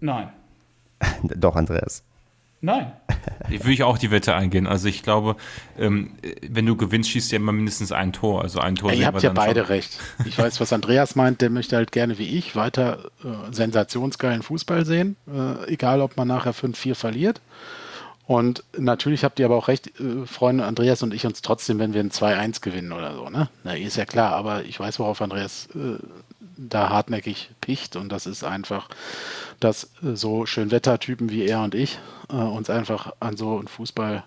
[0.00, 0.28] Nein.
[1.22, 2.02] doch, Andreas.
[2.60, 2.92] Nein.
[3.50, 4.66] Ich würde ich auch die Wette eingehen.
[4.66, 5.36] Also ich glaube,
[5.78, 6.12] ähm,
[6.48, 8.42] wenn du gewinnst, schießt du ja immer mindestens ein Tor.
[8.42, 8.92] Also ein Tor.
[8.92, 9.68] Ja, ihr habt ja beide schon.
[9.68, 9.98] recht.
[10.24, 11.40] Ich weiß, was Andreas meint.
[11.40, 15.16] Der möchte halt gerne wie ich weiter äh, sensationsgeilen Fußball sehen.
[15.26, 17.40] Äh, egal, ob man nachher 5-4 verliert.
[18.26, 21.92] Und natürlich habt ihr aber auch recht, äh, Freunde Andreas und ich uns trotzdem, wenn
[21.92, 23.28] wir ein 2-1 gewinnen oder so.
[23.28, 23.48] Ne?
[23.64, 24.32] Na, ist ja klar.
[24.34, 25.98] Aber ich weiß, worauf Andreas äh,
[26.56, 27.96] da hartnäckig picht.
[27.96, 28.88] Und das ist einfach
[29.60, 31.98] dass äh, so Schönwettertypen wie er und ich
[32.30, 34.24] äh, uns einfach an so einen Fußball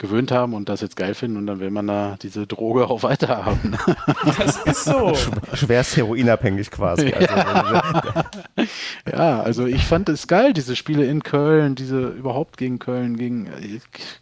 [0.00, 3.02] gewöhnt haben und das jetzt geil finden und dann will man da diese Droge auch
[3.08, 3.76] weiter haben.
[4.24, 5.12] Das ist so.
[5.54, 7.08] Schwerst heroinabhängig quasi.
[7.08, 7.16] Ja.
[7.16, 7.80] Also,
[9.12, 13.50] ja, also ich fand es geil, diese Spiele in Köln, diese überhaupt gegen Köln, gegen,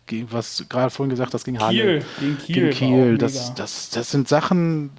[0.07, 2.03] gegen was gerade vorhin gesagt hast, gegen Kiel, Halle.
[2.21, 2.55] Gegen Kiel.
[2.55, 3.19] Gegen Kiel.
[3.19, 4.93] Das, das, das sind Sachen,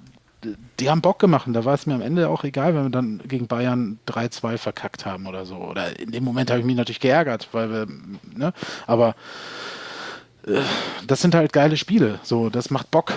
[0.78, 3.20] die haben Bock gemacht da war es mir am Ende auch egal, wenn wir dann
[3.26, 5.56] gegen Bayern 3-2 verkackt haben oder so.
[5.56, 7.86] Oder in dem Moment habe ich mich natürlich geärgert, weil wir,
[8.36, 8.52] ne,
[8.86, 9.14] aber
[10.46, 10.60] äh,
[11.06, 12.20] das sind halt geile Spiele.
[12.22, 13.12] So, das macht Bock.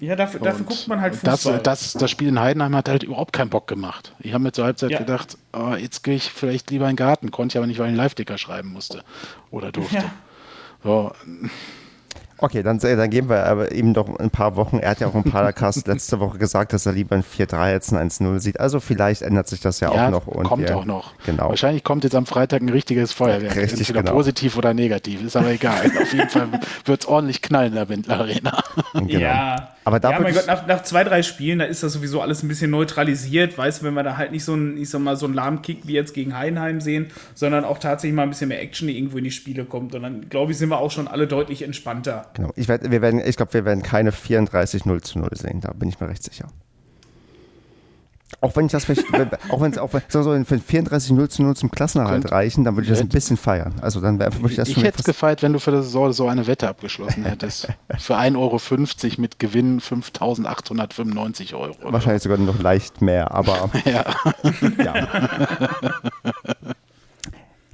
[0.00, 1.60] Ja, dafür, dafür guckt man halt Fußball.
[1.62, 4.12] Das, das, das Spiel in Heidenheim hat halt überhaupt keinen Bock gemacht.
[4.18, 4.98] Ich habe mir zur Halbzeit ja.
[4.98, 7.30] gedacht, oh, jetzt gehe ich vielleicht lieber in den Garten.
[7.30, 9.02] Konnte ich aber nicht, weil ich einen Live-Dicker schreiben musste
[9.50, 9.96] oder durfte.
[9.96, 10.12] Ja.
[10.82, 11.12] So,
[12.44, 14.78] Okay, dann, dann geben wir aber eben noch ein paar Wochen.
[14.78, 17.90] Er hat ja auch im Padercast letzte Woche gesagt, dass er lieber ein 4-3 als
[17.90, 18.60] ein 1-0 sieht.
[18.60, 20.26] Also vielleicht ändert sich das ja, ja auch noch.
[20.26, 21.14] Und kommt wir, auch noch.
[21.24, 21.48] Genau.
[21.48, 23.56] Wahrscheinlich kommt jetzt am Freitag ein richtiges Feuerwerk.
[23.56, 24.12] Richtig, Entweder genau.
[24.12, 25.24] positiv oder negativ.
[25.24, 25.90] Ist aber egal.
[26.02, 26.48] Auf jeden Fall
[26.84, 28.62] wird es ordentlich knallen in der Windler Arena.
[28.92, 29.08] Genau.
[29.08, 29.73] Ja.
[29.84, 32.42] Aber da ja, mein Gott, nach, nach, zwei, drei Spielen, da ist das sowieso alles
[32.42, 33.56] ein bisschen neutralisiert.
[33.58, 35.60] Weißt du, wenn wir da halt nicht so einen, ich sag mal, so einen lahmen
[35.62, 38.96] Kick wie jetzt gegen Heidenheim sehen, sondern auch tatsächlich mal ein bisschen mehr Action, die
[38.96, 39.94] irgendwo in die Spiele kommt.
[39.94, 42.30] Und dann, glaube ich, sind wir auch schon alle deutlich entspannter.
[42.34, 42.50] Genau.
[42.56, 45.60] Ich, werd, wir werden, ich glaube, wir werden keine 34 0 zu 0 sehen.
[45.60, 46.48] Da bin ich mir recht sicher.
[48.40, 49.06] Auch wenn ich das vielleicht,
[49.50, 52.84] auch wenn es auch so, so 34 0 zu 0 zum Klassenerhalt reichen, dann würde
[52.84, 53.74] ich das ein bisschen feiern.
[53.80, 56.28] Also dann würde ich das Ich hätte es gefeiert, wenn du für das Saison so
[56.28, 57.68] eine Wette abgeschlossen hättest.
[57.98, 61.76] für 1,50 Euro mit Gewinn 5.895 Euro.
[61.92, 64.04] Wahrscheinlich sogar noch leicht mehr, aber ja.
[64.84, 65.08] ja.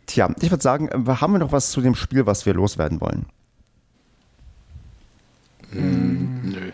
[0.06, 0.90] Tja, ich würde sagen,
[1.20, 3.26] haben wir noch was zu dem Spiel, was wir loswerden wollen?
[5.72, 6.69] Hm, nö.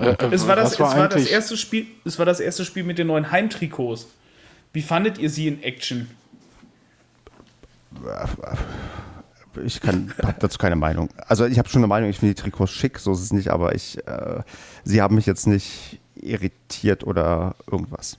[0.00, 2.98] Äh, es war, das, es, war das erste Spiel, es war das erste Spiel mit
[2.98, 4.06] den neuen Heimtrikots.
[4.72, 6.10] Wie fandet ihr sie in Action?
[9.64, 11.08] Ich habe dazu keine Meinung.
[11.26, 13.48] Also ich habe schon eine Meinung, ich finde die Trikots schick, so ist es nicht,
[13.48, 14.42] aber ich, äh,
[14.84, 18.18] sie haben mich jetzt nicht irritiert oder irgendwas.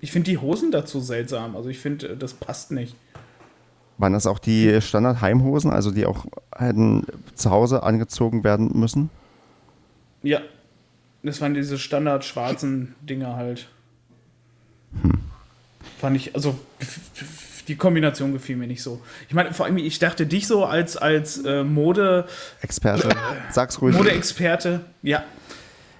[0.00, 1.56] Ich finde die Hosen dazu seltsam.
[1.56, 2.94] Also ich finde, äh, das passt nicht.
[3.96, 9.08] Waren das auch die Standard-Heimhosen, also die auch hätten zu Hause angezogen werden müssen?
[10.24, 10.40] Ja,
[11.22, 13.68] das waren diese standard schwarzen Dinger halt.
[15.00, 15.12] Hm.
[16.00, 16.58] Fand ich, also
[17.68, 19.00] die Kombination gefiel mir nicht so.
[19.28, 22.26] Ich meine, vor allem, ich dachte dich so als, als äh, Mode.
[22.62, 23.10] Experte.
[23.10, 23.14] Äh,
[23.50, 23.94] Sag's ruhig.
[23.94, 25.24] Mode-Experte, ja.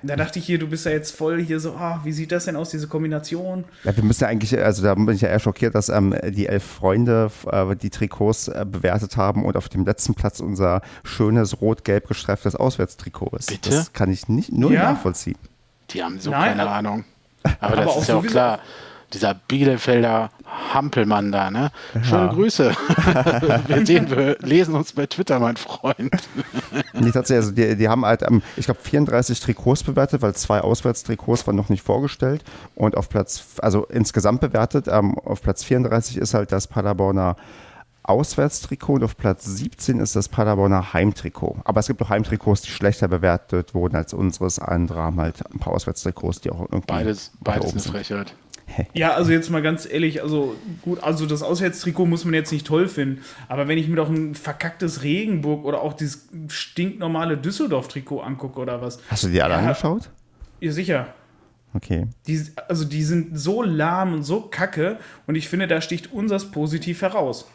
[0.07, 2.44] Da dachte ich hier, du bist ja jetzt voll hier so, ah, wie sieht das
[2.44, 3.64] denn aus, diese Kombination?
[3.84, 6.46] Ja, wir müssen ja eigentlich, also da bin ich ja eher schockiert, dass ähm, die
[6.46, 11.61] elf Freunde äh, die Trikots äh, bewertet haben und auf dem letzten Platz unser schönes
[11.61, 13.48] rot-gelb gestreiftes Auswärtstrikot ist.
[13.48, 13.70] Bitte?
[13.70, 14.92] Das kann ich nicht nur ja?
[14.92, 15.38] nachvollziehen.
[15.90, 17.05] Die haben so Nein, keine Ahnung.
[17.61, 18.61] Aber, aber das ist ja auch klar
[19.14, 20.30] dieser Bielefelder
[20.72, 21.70] Hampelmann da, ne?
[21.94, 22.04] Ja.
[22.04, 22.72] Schöne Grüße.
[23.66, 26.10] wir sehen, wir lesen uns bei Twitter, mein Freund.
[26.92, 30.60] nee, tatsächlich, also die, die haben halt, ähm, ich glaube, 34 Trikots bewertet, weil zwei
[30.60, 32.44] Auswärtstrikots waren noch nicht vorgestellt.
[32.74, 37.36] Und auf Platz, also insgesamt bewertet, ähm, auf Platz 34 ist halt das Paderborner
[38.04, 41.56] Auswärtstrikot und auf Platz 17 ist das Paderborner Heimtrikot.
[41.64, 44.58] Aber es gibt auch Heimtrikots, die schlechter bewertet wurden als unseres.
[44.58, 46.86] Andere haben halt ein paar Auswärtstrikots, die auch irgendwie.
[46.86, 48.34] Beides, beides eine Frechheit.
[48.94, 52.66] Ja, also jetzt mal ganz ehrlich, also gut, also das Auswärtstrikot muss man jetzt nicht
[52.66, 58.20] toll finden, aber wenn ich mir doch ein verkacktes Regenburg oder auch dieses stinknormale Düsseldorf-Trikot
[58.20, 59.00] angucke oder was.
[59.08, 60.10] Hast du die alle ja, angeschaut?
[60.60, 61.14] Ja, sicher.
[61.74, 62.06] Okay.
[62.26, 66.50] Die, also die sind so lahm und so kacke und ich finde, da sticht unseres
[66.50, 67.48] positiv heraus.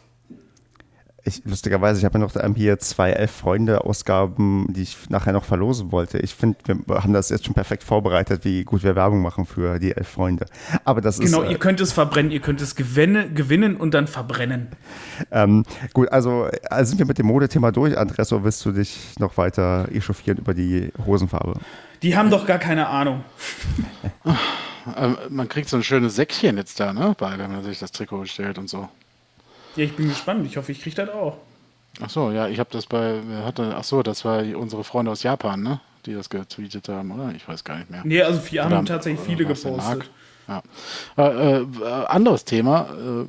[1.24, 6.18] Ich, lustigerweise, ich habe ja noch hier zwei Elf-Freunde-Ausgaben, die ich nachher noch verlosen wollte.
[6.18, 9.78] Ich finde, wir haben das jetzt schon perfekt vorbereitet, wie gut wir Werbung machen für
[9.78, 10.46] die Elf-Freunde.
[10.84, 11.34] Aber das genau, ist.
[11.34, 14.68] Genau, ihr könnt es verbrennen, ihr könnt es gewinne, gewinnen und dann verbrennen.
[15.30, 17.96] Ähm, gut, also, also sind wir mit dem Modethema durch.
[17.98, 21.54] Andres, oder willst du dich noch weiter echauffieren über die Hosenfarbe?
[22.02, 23.24] Die haben doch gar keine Ahnung.
[24.96, 27.14] Ähm, man kriegt so ein schönes Säckchen jetzt da, ne?
[27.18, 28.88] Bei, wenn man sich das Trikot bestellt und so.
[29.76, 30.46] Ja, ich bin gespannt.
[30.46, 31.36] Ich hoffe, ich kriege das auch.
[32.00, 35.22] Ach so, ja, ich habe das bei, hatte, ach so, das war unsere Freunde aus
[35.22, 35.80] Japan, ne?
[36.06, 37.32] Die das getweetet haben, oder?
[37.34, 38.02] Ich weiß gar nicht mehr.
[38.04, 40.10] Nee, also wir haben tatsächlich viele gepostet.
[40.48, 40.62] Ja.
[41.16, 41.66] Äh, äh,
[42.06, 42.88] anderes Thema.
[42.92, 43.26] Äh,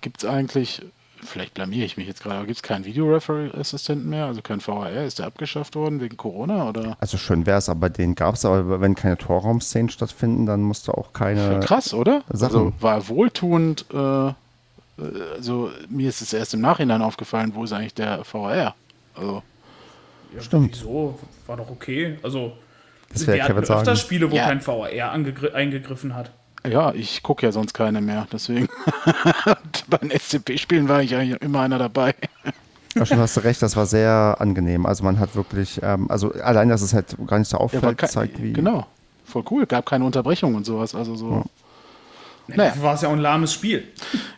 [0.00, 0.82] gibt es eigentlich,
[1.22, 4.26] vielleicht blamiere ich mich jetzt gerade, aber gibt es keinen Video-Referee-Assistenten mehr?
[4.26, 5.04] Also kein VHR?
[5.04, 6.68] Ist der abgeschafft worden wegen Corona?
[6.68, 6.96] Oder?
[6.98, 8.44] Also schön wäre es, aber den gab es.
[8.44, 11.60] Aber wenn keine Torraumszenen stattfinden, dann musst du auch keine.
[11.60, 12.22] Krass, oder?
[12.30, 12.56] Sachen.
[12.56, 13.86] Also war wohltuend.
[13.94, 14.32] Äh,
[15.34, 18.74] also mir ist es erst im Nachhinein aufgefallen, wo ist eigentlich der VR?
[19.14, 19.42] Also.
[20.34, 20.72] Ja, Stimmt.
[20.72, 21.18] Wieso?
[21.46, 22.18] War doch okay.
[22.22, 22.52] Also,
[23.12, 23.96] das wir hatten öfter sagen.
[23.96, 24.46] Spiele, wo ja.
[24.46, 26.30] kein VR eingegriffen hat.
[26.66, 28.68] Ja, ich gucke ja sonst keine mehr, deswegen.
[29.88, 32.14] bei den SCP-Spielen war ich eigentlich immer einer dabei.
[32.94, 34.86] Ja, schon hast du recht, das war sehr angenehm.
[34.86, 38.08] Also man hat wirklich, ähm, also allein, dass es halt gar nicht so auffällt, ja,
[38.08, 38.52] zeigt wie.
[38.52, 38.86] Genau,
[39.24, 40.94] voll cool, gab keine Unterbrechung und sowas.
[40.94, 41.30] Also so.
[41.30, 41.44] Ja.
[42.48, 42.74] Naja.
[42.80, 43.88] War es ja auch ein lahmes Spiel.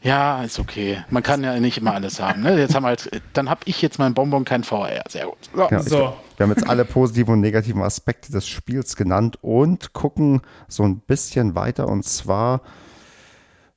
[0.03, 1.05] Ja, ist okay.
[1.11, 2.43] Man kann ja nicht immer alles haben.
[2.43, 2.59] Ne?
[2.59, 5.03] Jetzt haben halt, dann habe ich jetzt mein Bonbon kein VR.
[5.09, 5.39] Sehr gut.
[5.55, 5.69] So.
[5.71, 6.17] Ja, so.
[6.37, 10.99] Wir haben jetzt alle positiven und negativen Aspekte des Spiels genannt und gucken so ein
[10.99, 11.89] bisschen weiter.
[11.89, 12.61] Und zwar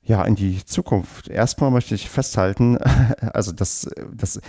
[0.08, 1.28] ja, in die Zukunft.
[1.28, 2.78] Erstmal möchte ich festhalten,
[3.34, 4.40] also das, das,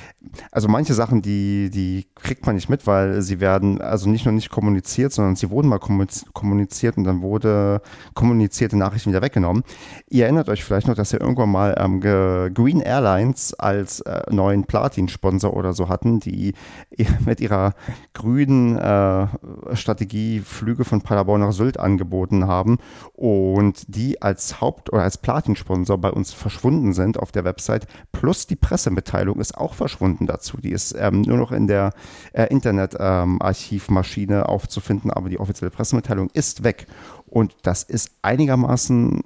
[0.51, 4.33] also manche Sachen, die, die kriegt man nicht mit, weil sie werden also nicht nur
[4.33, 7.81] nicht kommuniziert, sondern sie wurden mal kommuniziert und dann wurde
[8.13, 9.63] kommunizierte Nachrichten wieder weggenommen.
[10.09, 14.63] Ihr erinnert euch vielleicht noch, dass wir irgendwann mal ähm, Green Airlines als äh, neuen
[14.63, 16.53] Platin-Sponsor oder so hatten, die
[17.25, 17.73] mit ihrer
[18.13, 19.27] grünen äh,
[19.73, 22.77] Strategie Flüge von Paderborn nach Sylt angeboten haben
[23.11, 27.87] und die als Haupt- oder als Platin Markensponsor bei uns verschwunden sind auf der Website.
[28.11, 30.57] Plus die Pressemitteilung ist auch verschwunden dazu.
[30.57, 31.93] Die ist ähm, nur noch in der
[32.33, 36.87] äh, Internetarchivmaschine ähm, aufzufinden, aber die offizielle Pressemitteilung ist weg.
[37.25, 39.21] Und das ist einigermaßen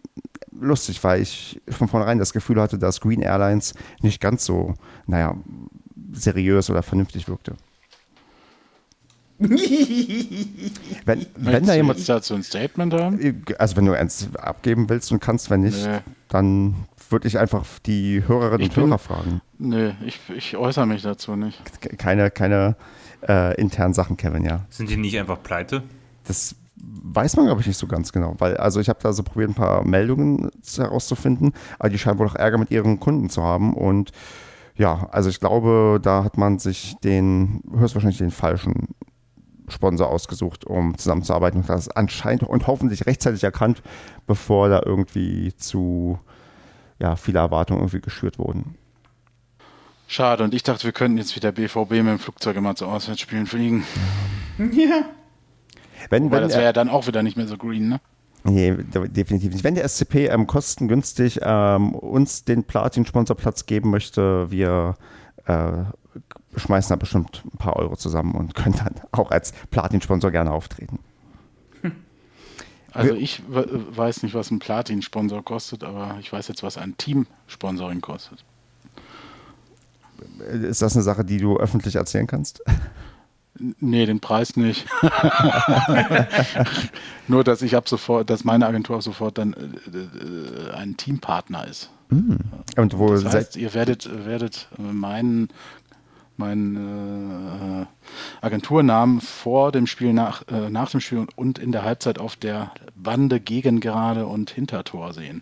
[0.60, 4.76] lustig, weil ich von vornherein das Gefühl hatte, dass Green Airlines nicht ganz so,
[5.08, 5.36] naja,
[6.12, 7.56] seriös oder vernünftig wirkte.
[9.40, 13.44] Wenn, wenn da jemand dazu ein Statement haben?
[13.58, 16.00] Also wenn du eins abgeben willst und kannst, wenn nicht, nee.
[16.30, 16.76] dann
[17.10, 19.42] würde ich einfach die Hörerinnen ich und bin, Hörer fragen.
[19.58, 21.62] Nee, ich, ich äußere mich dazu nicht.
[21.98, 22.76] Keine, keine
[23.28, 24.66] äh, internen Sachen, Kevin, ja.
[24.70, 25.84] Sind die nicht einfach pleite?
[26.26, 28.36] Das weiß man, glaube ich, nicht so ganz genau.
[28.40, 32.28] Weil, also ich habe da so probiert, ein paar Meldungen herauszufinden, aber die scheinen wohl
[32.28, 34.12] auch Ärger mit ihren Kunden zu haben und
[34.76, 38.96] ja, also ich glaube, da hat man sich den, höchstwahrscheinlich den falschen
[39.74, 43.82] Sponsor ausgesucht, um zusammenzuarbeiten und das anscheinend und hoffentlich rechtzeitig erkannt,
[44.28, 46.20] bevor da irgendwie zu
[47.00, 48.76] ja, viele Erwartungen irgendwie geschürt wurden.
[50.08, 53.48] Schade, und ich dachte, wir könnten jetzt wieder BVB mit dem Flugzeug immer zu Auswärtsspielen
[53.48, 53.84] fliegen.
[54.60, 55.06] Ja.
[56.10, 58.00] Wenn, Weil das wäre ja dann auch wieder nicht mehr so green, ne?
[58.44, 58.76] Nee,
[59.08, 59.64] definitiv nicht.
[59.64, 64.96] Wenn der SCP ähm, kostengünstig ähm, uns den Platin-Sponsorplatz geben möchte, wir
[65.46, 65.86] äh,
[66.56, 71.00] schmeißen da bestimmt ein paar Euro zusammen und können dann auch als Platin-Sponsor gerne auftreten.
[72.94, 78.02] Also ich weiß nicht, was ein Platin-Sponsor kostet, aber ich weiß jetzt, was ein Team-Sponsoring
[78.02, 78.46] kostet.
[80.52, 82.64] Ist das eine Sache, die du öffentlich erzählen kannst?
[83.80, 84.88] Nee, den Preis nicht.
[87.28, 91.68] Nur, dass ich ab sofort, dass meine Agentur ab sofort dann äh, äh ein Teampartner
[91.68, 91.90] ist.
[92.10, 92.36] Mm.
[92.78, 95.50] Und wo das heißt, ihr werdet, werdet meinen
[96.44, 102.20] meinen äh, Agenturnamen vor dem Spiel, nach, äh, nach dem Spiel und in der Halbzeit
[102.20, 105.42] auf der Bande gegen Gerade und Hintertor sehen.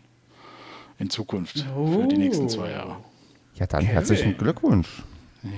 [0.99, 2.01] In Zukunft oh.
[2.01, 2.71] für die nächsten zwei oh.
[2.71, 2.97] Jahre.
[3.55, 3.93] Ja, dann okay.
[3.93, 5.03] herzlichen Glückwunsch.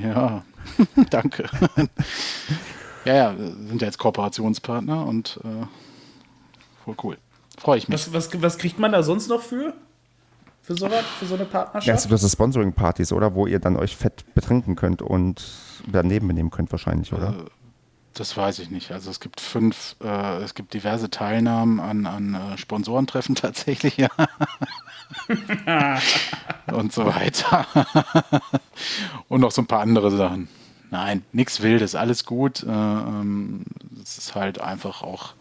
[0.01, 0.43] Ja,
[1.09, 1.49] danke.
[3.03, 5.65] ja, ja, wir sind ja jetzt Kooperationspartner und äh,
[6.85, 7.17] voll cool.
[7.57, 7.93] Freue ich mich.
[7.95, 9.73] Was, was, was kriegt man da sonst noch für?
[10.63, 10.89] Für so,
[11.19, 12.05] für so eine Partnerschaft?
[12.05, 13.35] Ja, das ist Sponsoring-Partys, oder?
[13.35, 15.43] Wo ihr dann euch fett betrinken könnt und
[15.91, 17.29] daneben benehmen könnt wahrscheinlich, oder?
[17.29, 17.49] Äh,
[18.13, 18.91] das weiß ich nicht.
[18.91, 24.07] Also es gibt fünf, äh, es gibt diverse Teilnahmen an, an äh, Sponsorentreffen tatsächlich, ja.
[26.71, 27.67] und so weiter.
[29.27, 30.47] und noch so ein paar andere Sachen.
[30.91, 32.63] Nein, nichts Wildes, alles gut.
[32.63, 33.65] Äh, ähm,
[34.01, 35.33] es ist halt einfach auch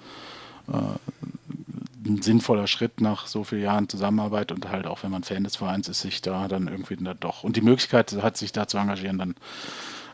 [2.05, 5.57] ein sinnvoller Schritt nach so vielen Jahren Zusammenarbeit und halt auch wenn man Fan des
[5.57, 8.79] Vereins ist, sich da dann irgendwie da doch und die Möglichkeit hat, sich da zu
[8.79, 9.35] engagieren, dann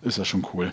[0.02, 0.72] ist das schon cool.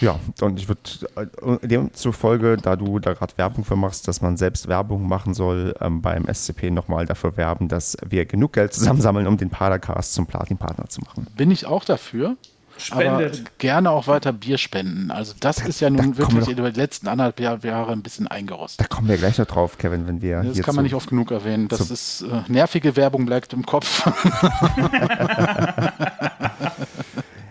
[0.00, 0.80] Ja, und ich würde
[1.14, 5.74] äh, demzufolge, da du da gerade Werbung für machst, dass man selbst Werbung machen soll,
[5.80, 10.26] ähm, beim SCP nochmal dafür werben, dass wir genug Geld zusammensammeln, um den Padercast zum
[10.26, 11.28] Platin-Partner zu machen.
[11.36, 12.36] Bin ich auch dafür.
[12.78, 13.40] Spendet.
[13.40, 15.10] Aber gerne auch weiter Bier spenden.
[15.10, 18.80] Also das da, ist ja nun wirklich über die letzten anderthalb Jahre ein bisschen eingerostet.
[18.80, 20.42] Da kommen wir gleich noch drauf, Kevin, wenn wir.
[20.42, 21.68] Das kann man nicht oft genug erwähnen.
[21.68, 24.02] Das ist äh, nervige Werbung bleibt im Kopf.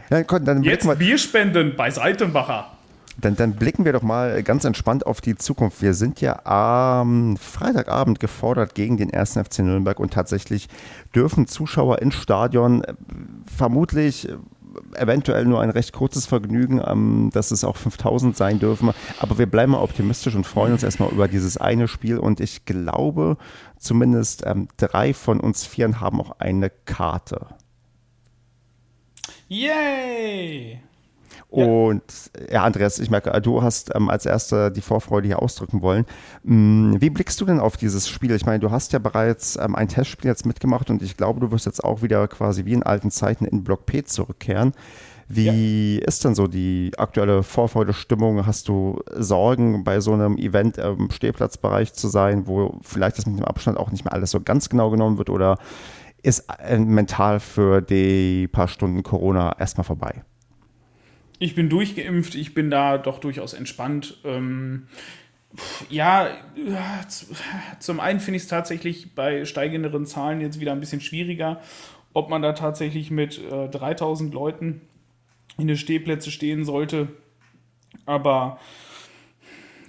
[0.10, 2.72] dann, dann Jetzt wir, Bier spenden bei Seitenbacher.
[3.20, 5.82] Dann, dann, blicken wir doch mal ganz entspannt auf die Zukunft.
[5.82, 9.34] Wir sind ja am Freitagabend gefordert gegen den 1.
[9.34, 10.70] FC Nürnberg und tatsächlich
[11.14, 12.94] dürfen Zuschauer ins Stadion äh,
[13.46, 14.30] vermutlich
[14.96, 18.92] eventuell nur ein recht kurzes Vergnügen, ähm, dass es auch 5000 sein dürfen.
[19.20, 22.18] Aber wir bleiben mal optimistisch und freuen uns erstmal über dieses eine Spiel.
[22.18, 23.38] Und ich glaube,
[23.78, 27.48] zumindest ähm, drei von uns Vieren haben auch eine Karte.
[29.48, 30.82] Yay!
[31.52, 32.02] Und
[32.50, 36.06] ja, Andreas, ich merke, du hast ähm, als Erster die Vorfreude hier ausdrücken wollen.
[36.46, 38.34] Hm, wie blickst du denn auf dieses Spiel?
[38.36, 41.52] Ich meine, du hast ja bereits ähm, ein Testspiel jetzt mitgemacht und ich glaube, du
[41.52, 44.72] wirst jetzt auch wieder quasi wie in alten Zeiten in Block P zurückkehren.
[45.28, 46.08] Wie ja.
[46.08, 48.46] ist denn so die aktuelle Vorfreude-Stimmung?
[48.46, 53.40] Hast du Sorgen, bei so einem Event im Stehplatzbereich zu sein, wo vielleicht das mit
[53.40, 55.30] dem Abstand auch nicht mehr alles so ganz genau genommen wird?
[55.30, 55.58] Oder
[56.24, 60.24] ist äh, mental für die paar Stunden Corona erstmal vorbei?
[61.42, 64.16] Ich bin durchgeimpft, ich bin da doch durchaus entspannt.
[64.24, 64.86] Ähm,
[65.90, 66.30] ja,
[67.80, 71.60] zum einen finde ich es tatsächlich bei steigenderen Zahlen jetzt wieder ein bisschen schwieriger,
[72.14, 74.82] ob man da tatsächlich mit äh, 3000 Leuten
[75.58, 77.08] in den Stehplätze stehen sollte.
[78.06, 78.60] Aber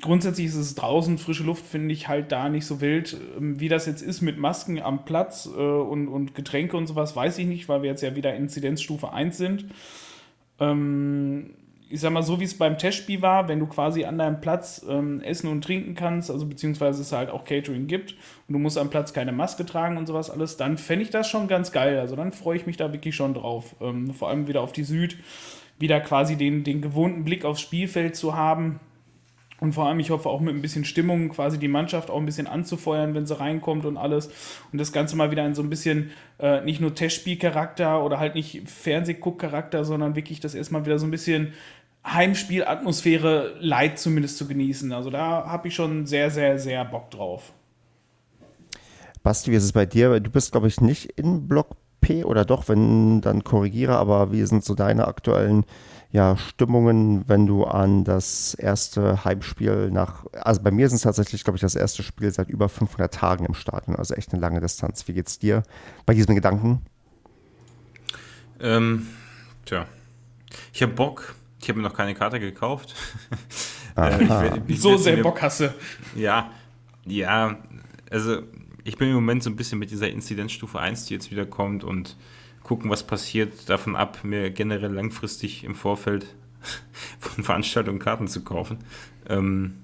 [0.01, 3.15] grundsätzlich ist es draußen, frische Luft finde ich halt da nicht so wild.
[3.37, 7.15] Ähm, wie das jetzt ist mit Masken am Platz äh, und, und Getränke und sowas,
[7.15, 9.67] weiß ich nicht, weil wir jetzt ja wieder Inzidenzstufe 1 sind.
[10.63, 11.51] Ähm,
[11.93, 14.83] ich sag mal, so wie es beim Testspiel war, wenn du quasi an deinem Platz
[14.89, 18.13] ähm, essen und trinken kannst, also beziehungsweise es halt auch Catering gibt
[18.49, 21.29] und du musst am Platz keine Maske tragen und sowas alles, dann fände ich das
[21.29, 21.99] schon ganz geil.
[21.99, 23.77] Also dann freue ich mich da wirklich schon drauf.
[23.83, 25.19] Ähm, vor allem wieder auf die Süd,
[25.79, 28.81] wieder quasi den, den gewohnten Blick aufs Spielfeld zu haben.
[29.63, 32.27] Und vor allem, ich hoffe auch mit ein bisschen Stimmung quasi die Mannschaft auch ein
[32.27, 34.29] bisschen anzufeuern, wenn sie reinkommt und alles.
[34.73, 36.11] Und das Ganze mal wieder in so ein bisschen
[36.41, 41.13] äh, nicht nur Testspielcharakter oder halt nicht Fernsehguckcharakter, sondern wirklich das erstmal wieder so ein
[41.13, 41.53] bisschen
[42.05, 44.93] Heimspielatmosphäre light zumindest zu genießen.
[44.93, 47.53] Also da habe ich schon sehr, sehr, sehr Bock drauf.
[49.23, 50.19] Basti, wie ist es bei dir?
[50.19, 54.45] Du bist, glaube ich, nicht in Block P oder doch, wenn dann korrigiere, aber wie
[54.45, 55.65] sind so deine aktuellen
[56.13, 61.43] ja, Stimmungen, wenn du an das erste Heimspiel nach, also bei mir sind es tatsächlich,
[61.43, 64.61] glaube ich, das erste Spiel seit über 500 Tagen im Stadion, also echt eine lange
[64.61, 65.09] Distanz.
[65.09, 65.63] Wie geht's dir
[66.05, 66.83] bei diesem Gedanken?
[68.61, 69.07] Ähm,
[69.65, 69.87] tja,
[70.75, 71.35] ich habe Bock.
[71.63, 72.95] Ich habe mir noch keine Karte gekauft.
[73.97, 75.73] äh, ich, ich, so sehr mir, Bock hasse.
[76.15, 76.51] Ja,
[77.07, 77.57] ja,
[78.11, 78.43] also
[78.85, 81.85] ich bin im Moment so ein bisschen mit dieser Inzidenzstufe 1, die jetzt wieder kommt
[81.85, 82.17] und
[82.63, 86.27] gucken, was passiert, davon ab, mir generell langfristig im Vorfeld
[87.19, 88.79] von Veranstaltungen Karten zu kaufen.
[89.29, 89.79] Ähm,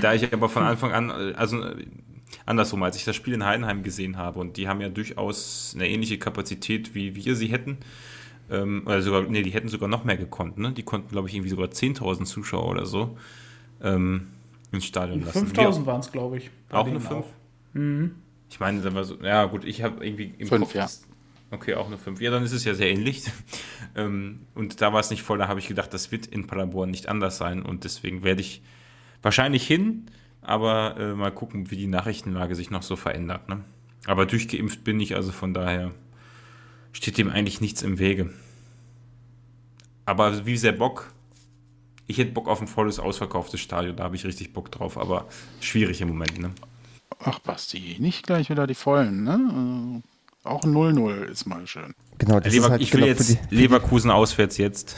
[0.00, 1.64] da ich aber von Anfang an, also
[2.46, 5.88] andersrum, als ich das Spiel in Heidenheim gesehen habe und die haben ja durchaus eine
[5.88, 7.78] ähnliche Kapazität, wie wir sie hätten.
[8.50, 10.72] Ähm, oder sogar, nee, die hätten sogar noch mehr gekonnt, ne?
[10.72, 13.16] Die konnten, glaube ich, irgendwie sogar 10.000 Zuschauer oder so
[13.82, 14.28] ähm,
[14.70, 15.46] ins Stadion lassen.
[15.46, 16.50] 5.000 waren es, glaube ich.
[16.70, 17.24] Auch nur 5?
[17.72, 18.14] Mhm.
[18.50, 20.88] Ich meine, da war so, ja gut, ich habe irgendwie im fünf, Kopf, ja.
[21.50, 22.20] Okay, auch nur fünf.
[22.20, 23.24] Ja, dann ist es ja sehr ähnlich.
[23.96, 26.90] Ähm, und da war es nicht voll, da habe ich gedacht, das wird in Paderborn
[26.90, 28.60] nicht anders sein und deswegen werde ich
[29.22, 30.06] wahrscheinlich hin,
[30.42, 33.48] aber äh, mal gucken, wie die Nachrichtenlage sich noch so verändert.
[33.48, 33.60] Ne?
[34.06, 35.92] Aber durchgeimpft bin ich, also von daher
[36.92, 38.32] steht dem eigentlich nichts im Wege.
[40.06, 41.12] Aber wie sehr Bock?
[42.06, 45.28] Ich hätte Bock auf ein volles, ausverkauftes Stadion, da habe ich richtig Bock drauf, aber
[45.60, 46.38] schwierig im Moment.
[46.38, 46.50] Ne?
[47.20, 50.02] Ach, Basti, nicht gleich wieder die Vollen, ne?
[50.44, 51.94] Auch 0-0 ist mal schön.
[52.18, 54.94] Genau, das Lever ist halt ich will genau jetzt die, Leverkusen auswärts jetzt.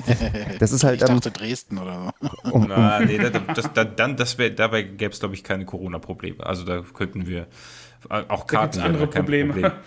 [0.58, 1.02] das ist halt.
[1.02, 2.50] Ich dachte ähm, Dresden oder so.
[2.50, 2.68] Um, um.
[2.68, 6.44] Na, nee, das, das, dann, das wär, dabei gäbe es, glaube ich, keine Corona-Probleme.
[6.44, 7.46] Also da könnten wir
[8.08, 8.78] auch Karten.
[8.78, 9.52] Da andere Probleme.
[9.52, 9.72] Problem.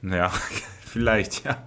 [0.00, 0.30] Ja,
[0.86, 1.64] vielleicht, ja.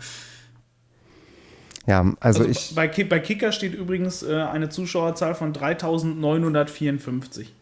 [1.85, 2.73] Ja, also, also ich.
[2.73, 7.53] Bei, bei Kicker steht übrigens äh, eine Zuschauerzahl von 3954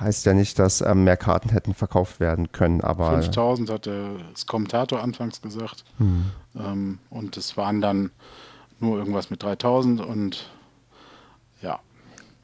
[0.00, 3.10] heißt ja nicht, dass ähm, mehr Karten hätten verkauft werden können, aber.
[3.10, 4.16] 5000 hat der
[4.46, 5.84] Kommentator anfangs gesagt.
[5.98, 6.26] Hm.
[6.56, 8.10] Ähm, und es waren dann
[8.80, 10.50] nur irgendwas mit 3000 und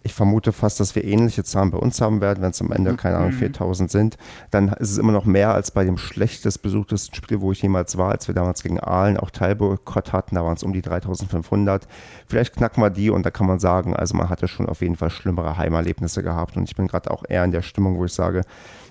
[0.03, 2.97] ich vermute fast, dass wir ähnliche Zahlen bei uns haben werden, wenn es am Ende,
[2.97, 3.93] keine Ahnung, 4000 mhm.
[3.93, 4.19] sind.
[4.51, 7.99] Dann ist es immer noch mehr als bei dem schlechtest besuchtesten Spiel, wo ich jemals
[7.99, 10.37] war, als wir damals gegen Aalen auch Teilboykott hatten.
[10.37, 11.87] Da waren es um die 3500.
[12.27, 14.97] Vielleicht knacken wir die und da kann man sagen, also man hatte schon auf jeden
[14.97, 16.57] Fall schlimmere Heimerlebnisse gehabt.
[16.57, 18.43] Und ich bin gerade auch eher in der Stimmung, wo ich sage,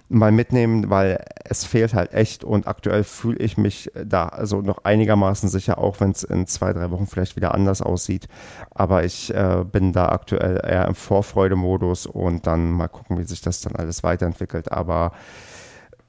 [0.09, 4.83] mal mitnehmen, weil es fehlt halt echt und aktuell fühle ich mich da also noch
[4.83, 8.27] einigermaßen sicher, auch wenn es in zwei, drei Wochen vielleicht wieder anders aussieht.
[8.71, 13.41] Aber ich äh, bin da aktuell eher im Vorfreudemodus und dann mal gucken, wie sich
[13.41, 14.71] das dann alles weiterentwickelt.
[14.71, 15.11] Aber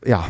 [0.05, 0.27] ja,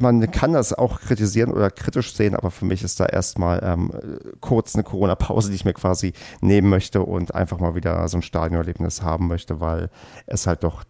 [0.00, 3.92] man kann das auch kritisieren oder kritisch sehen, aber für mich ist da erstmal ähm,
[4.40, 8.22] kurz eine Corona-Pause, die ich mir quasi nehmen möchte und einfach mal wieder so ein
[8.22, 9.90] Stadionerlebnis haben möchte, weil
[10.26, 10.84] es halt doch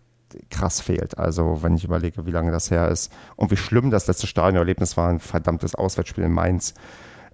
[0.51, 1.19] krass fehlt.
[1.19, 4.97] Also wenn ich überlege, wie lange das her ist und wie schlimm das letzte Stadionerlebnis
[4.97, 6.75] war, ein verdammtes Auswärtsspiel in Mainz.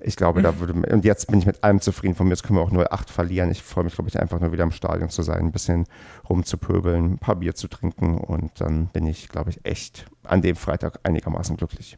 [0.01, 2.15] Ich glaube, da würde und jetzt bin ich mit allem zufrieden.
[2.15, 3.51] Von mir jetzt können wir auch 0-8 verlieren.
[3.51, 5.87] Ich freue mich, glaube ich, einfach nur wieder im Stadion zu sein, ein bisschen
[6.29, 10.55] rumzupöbeln, ein paar Bier zu trinken und dann bin ich, glaube ich, echt an dem
[10.55, 11.97] Freitag einigermaßen glücklich.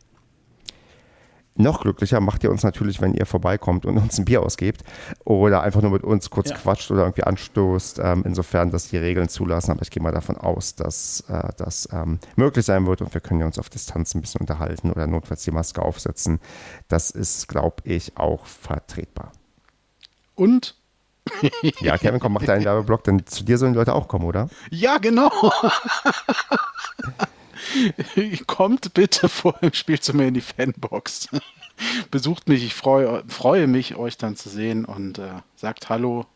[1.63, 4.83] Noch glücklicher macht ihr uns natürlich, wenn ihr vorbeikommt und uns ein Bier ausgebt
[5.25, 6.57] oder einfach nur mit uns kurz Ja.
[6.57, 9.71] quatscht oder irgendwie anstoßt, ähm, insofern das die Regeln zulassen.
[9.73, 13.21] Aber ich gehe mal davon aus, dass äh, das ähm, möglich sein wird und wir
[13.21, 16.41] können ja uns auf Distanz ein bisschen unterhalten oder notfalls die Maske aufsetzen.
[16.89, 19.33] Das ist, glaube ich, auch vertretbar.
[20.35, 20.77] Und
[21.81, 24.49] Ja, Kevin, komm, mach deinen Werbeblock, denn zu dir sollen die Leute auch kommen, oder?
[24.71, 25.31] Ja, genau.
[28.47, 31.29] Kommt bitte vor dem Spiel zu mir in die Fanbox.
[32.11, 36.27] Besucht mich, ich freue, freue mich, euch dann zu sehen und äh, sagt Hallo.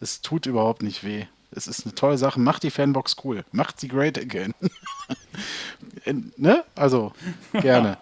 [0.00, 1.26] Es tut überhaupt nicht weh.
[1.54, 2.40] Es ist eine tolle Sache.
[2.40, 3.44] Macht die Fanbox cool.
[3.52, 4.54] Macht sie great again.
[6.36, 6.64] ne?
[6.74, 7.12] Also,
[7.52, 7.96] gerne.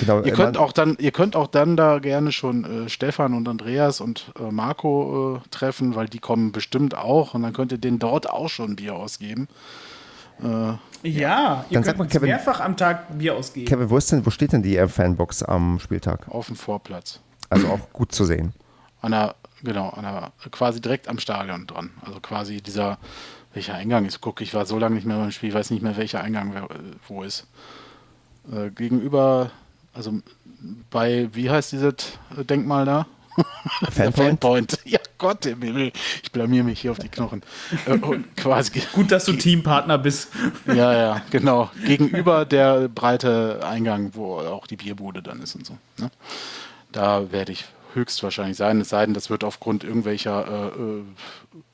[0.00, 3.34] Genau, Ihr äh, könnt auch dann, ihr könnt auch dann da gerne schon äh, Stefan
[3.34, 7.72] und Andreas und äh, Marco äh, treffen, weil die kommen bestimmt auch und dann könnt
[7.72, 9.48] ihr denen dort auch schon ein Bier ausgeben.
[11.02, 13.66] Ja, ihr könnt mal, uns Kevin- mehrfach am Tag Bier ausgeben.
[13.66, 16.28] Kevin, wo, ist denn, wo steht denn die äh, Fanbox am Spieltag?
[16.28, 17.20] Auf dem Vorplatz.
[17.50, 18.52] Also auch gut zu sehen.
[19.02, 21.90] An der, genau, an der, quasi direkt am Stadion dran.
[22.04, 22.98] Also quasi dieser,
[23.52, 24.20] welcher Eingang ist?
[24.20, 26.54] Guck, ich war so lange nicht mehr beim Spiel, ich weiß nicht mehr, welcher Eingang
[26.54, 26.62] äh,
[27.06, 27.46] wo ist.
[28.50, 29.50] Äh, gegenüber,
[29.92, 30.14] also
[30.90, 33.06] bei, wie heißt dieses äh, Denkmal da?
[33.36, 34.40] Der Fanpoint?
[34.40, 34.78] Fanpoint.
[34.84, 35.92] Ja, Gott im Himmel.
[36.22, 37.42] Ich blamier mich hier auf die Knochen.
[37.86, 40.28] Äh, und quasi, Gut, dass du Teampartner bist.
[40.66, 41.70] ja, ja, genau.
[41.84, 45.76] Gegenüber der breite Eingang, wo auch die Bierbude dann ist und so.
[45.98, 46.10] Ne?
[46.92, 47.64] Da werde ich
[47.94, 51.02] höchstwahrscheinlich sein, es sei denn, das wird aufgrund irgendwelcher äh, äh,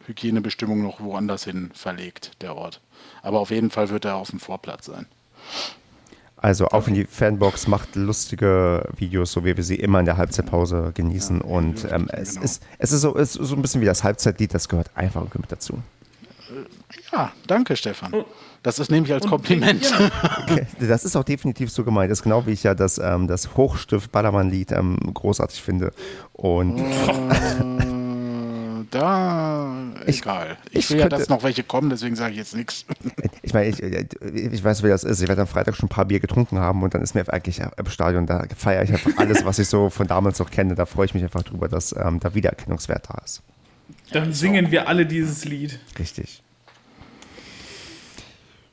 [0.06, 2.80] Hygienebestimmungen noch woanders hin verlegt, der Ort.
[3.22, 5.06] Aber auf jeden Fall wird er auf dem Vorplatz sein.
[6.42, 10.16] Also auf in die Fanbox, macht lustige Videos, so wie wir sie immer in der
[10.16, 11.40] Halbzeitpause genießen.
[11.42, 12.44] und ähm, es, genau.
[12.44, 15.20] ist, es ist so, es ist so ein bisschen wie das Halbzeitlied, das gehört einfach
[15.20, 15.78] irgendwie mit dazu.
[17.12, 18.24] Ja, danke, Stefan.
[18.62, 19.88] Das ist nämlich als Und- Kompliment.
[19.90, 20.10] Ja.
[20.50, 22.10] Okay, Das ist auch definitiv so gemeint.
[22.10, 25.92] Das ist genau wie ich ja das, ähm, das Hochstift-Ballermann-Lied ähm, großartig finde.
[26.32, 26.84] Und Äh,
[28.90, 29.70] da,
[30.06, 30.56] Ich- egal.
[30.70, 32.86] Ich, ich will ja, könnte- dass noch welche kommen, deswegen sage ich jetzt nichts.
[33.50, 35.20] ich meine, ich, ich weiß, wie das ist.
[35.20, 37.60] Ich werde am Freitag schon ein paar Bier getrunken haben und dann ist mir eigentlich
[37.60, 40.76] im Stadion, da feiere ich einfach alles, was ich so von damals noch kenne.
[40.76, 43.42] Da freue ich mich einfach drüber, dass ähm, da Wiedererkennungswert da ist.
[44.12, 45.80] Dann singen wir alle dieses Lied.
[45.98, 46.42] Richtig.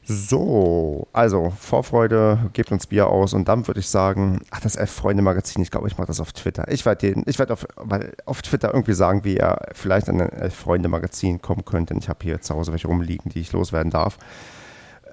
[0.04, 5.64] So, also Vorfreude, gebt uns Bier aus und dann würde ich sagen, ach, das Elf-Freunde-Magazin,
[5.64, 6.72] ich glaube, ich mache das auf Twitter.
[6.72, 7.68] Ich werde den, ich werde auf,
[8.26, 12.20] auf Twitter irgendwie sagen, wie ihr vielleicht an ein Elf-Freunde-Magazin kommen könnt, denn ich habe
[12.22, 14.18] hier zu Hause welche rumliegen, die ich loswerden darf.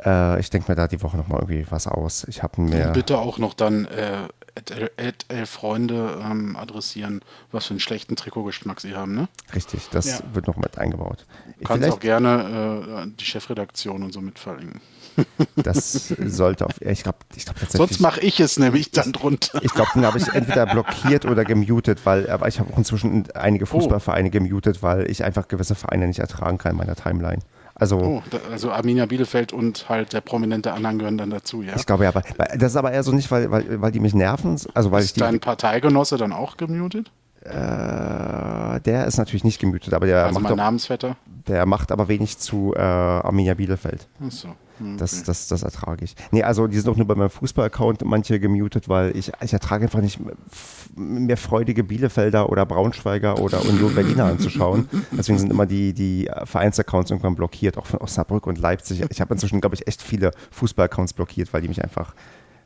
[0.05, 2.25] Äh, ich denke mir da die Woche nochmal irgendwie was aus.
[2.29, 2.89] Ich habe mir.
[2.89, 7.21] Bitte auch noch dann äh, at, elf Freunde ähm, adressieren,
[7.53, 9.15] was für einen schlechten Trikotgeschmack sie haben.
[9.15, 9.29] Ne?
[9.55, 10.19] Richtig, das Ja.
[10.33, 11.27] wird noch mit eingebaut.
[11.59, 14.81] Du kannst auch gerne äh, die Chefredaktion und so mit verlinken.
[15.57, 16.81] Das sollte auf.
[16.81, 17.89] Ich glaube, ich glaube tatsächlich.
[17.89, 19.63] Sonst mache ich es nämlich dann drunter.
[19.63, 23.31] Ich glaube, den habe ich entweder blockiert oder gemutet, weil aber ich habe auch inzwischen
[23.33, 27.43] einige Fußballvereine gemutet, weil ich einfach gewisse Vereine nicht ertragen kann in meiner Timeline.
[27.77, 31.75] Also Oh, da, also Arminia Bielefeld und halt der prominente Anhang gehören dann dazu, ja?
[31.75, 32.23] ich glaube ja, aber
[32.57, 35.07] das ist aber eher so nicht, weil, weil, weil die mich nerven, also weil ich
[35.07, 37.11] Ist die, dein Parteigenosse dann auch gemutet?
[37.45, 41.17] äh, der ist natürlich nicht gemutet, aber der Also macht mein Namensvetter?
[41.49, 44.07] der macht aber wenig zu äh, Arminia Bielefeld.
[44.25, 44.49] Achso.
[44.49, 44.55] Hm,
[44.97, 45.23] Das, okay.
[45.27, 46.17] das, das ertrage ich.
[46.33, 49.85] Nee, also die sind auch nur bei meinem Fußball-Account manche gemutet, weil ich, ich ertrage
[49.85, 50.19] einfach nicht
[50.97, 54.89] mehr freudige Bielefelder oder Braunschweiger oder Union Berliner anzuschauen.
[55.13, 59.05] Deswegen sind immer die, die Vereinsaccounts irgendwann blockiert, auch von Osnabrück und Leipzig.
[59.11, 62.15] Ich habe inzwischen, glaube ich, echt viele Fußball-Accounts blockiert, weil die mich einfach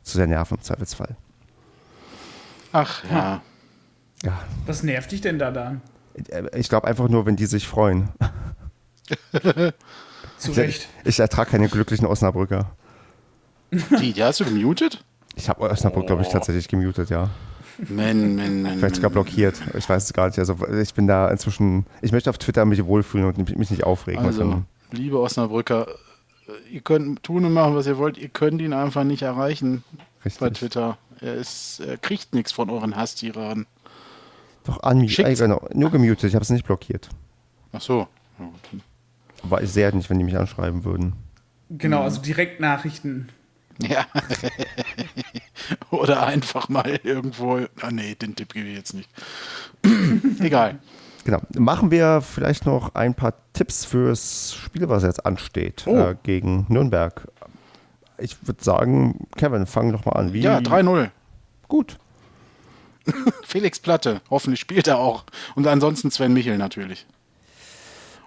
[0.01, 1.15] zu sehr nerven im Zweifelsfall.
[2.71, 3.41] Ach ja.
[4.23, 5.81] Ja, Was nervt dich denn da dann?
[6.53, 8.09] ich glaube einfach nur, wenn die sich freuen.
[10.39, 10.87] Zu Recht.
[11.03, 12.71] Ich ertrage keine glücklichen Osnabrücker.
[13.71, 15.03] Die, die hast du gemutet?
[15.35, 17.29] Ich habe Osnabrück, glaube ich, tatsächlich gemutet, ja.
[17.87, 18.79] Men, men, men.
[18.79, 19.61] Vielleicht sogar blockiert.
[19.77, 20.39] Ich weiß es gar nicht.
[20.39, 24.25] Also ich bin da inzwischen, ich möchte auf Twitter mich wohlfühlen und mich nicht aufregen.
[24.25, 25.87] Also, Und liebe Osnabrücker,
[26.47, 28.17] äh, ihr könnt tun und machen, was ihr wollt.
[28.17, 29.83] Ihr könnt ihn einfach nicht erreichen
[30.25, 30.39] Richtig.
[30.39, 30.97] bei Twitter.
[31.21, 33.65] Er, ist, er kriegt nichts von euren Hasstiraden.
[34.65, 35.23] Doch unmute.
[35.23, 37.09] Äh, genau, nur gemutet, ich habe es nicht blockiert.
[37.71, 38.07] Ach so.
[38.39, 38.81] Ja, gut.
[39.43, 41.13] Aber ich sehe halt nicht, wenn die mich anschreiben würden.
[41.69, 43.29] Genau, also Direktnachrichten.
[43.81, 44.05] Ja.
[45.91, 47.59] Oder einfach mal irgendwo.
[47.81, 49.09] Ah, nee, den Tipp gebe ich jetzt nicht.
[50.39, 50.79] Egal.
[51.25, 51.39] Genau.
[51.57, 55.95] Machen wir vielleicht noch ein paar Tipps fürs Spiel, was jetzt ansteht Oh.
[55.97, 57.27] äh, gegen Nürnberg.
[58.17, 60.33] Ich würde sagen, Kevin, fang doch mal an.
[60.33, 60.41] Wie?
[60.41, 61.09] Ja, 3-0.
[61.67, 61.97] Gut.
[63.43, 64.21] Felix Platte.
[64.29, 65.23] Hoffentlich spielt er auch.
[65.55, 67.05] Und ansonsten Sven Michel natürlich.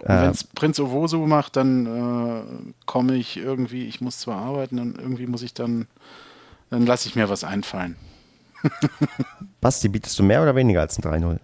[0.03, 4.37] Und Äh, wenn es Prinz Owosu macht, dann äh, komme ich irgendwie, ich muss zwar
[4.37, 5.87] arbeiten, dann irgendwie muss ich dann,
[6.69, 7.95] dann lasse ich mir was einfallen.
[9.61, 11.39] Basti, bietest du mehr oder weniger als ein 3-0?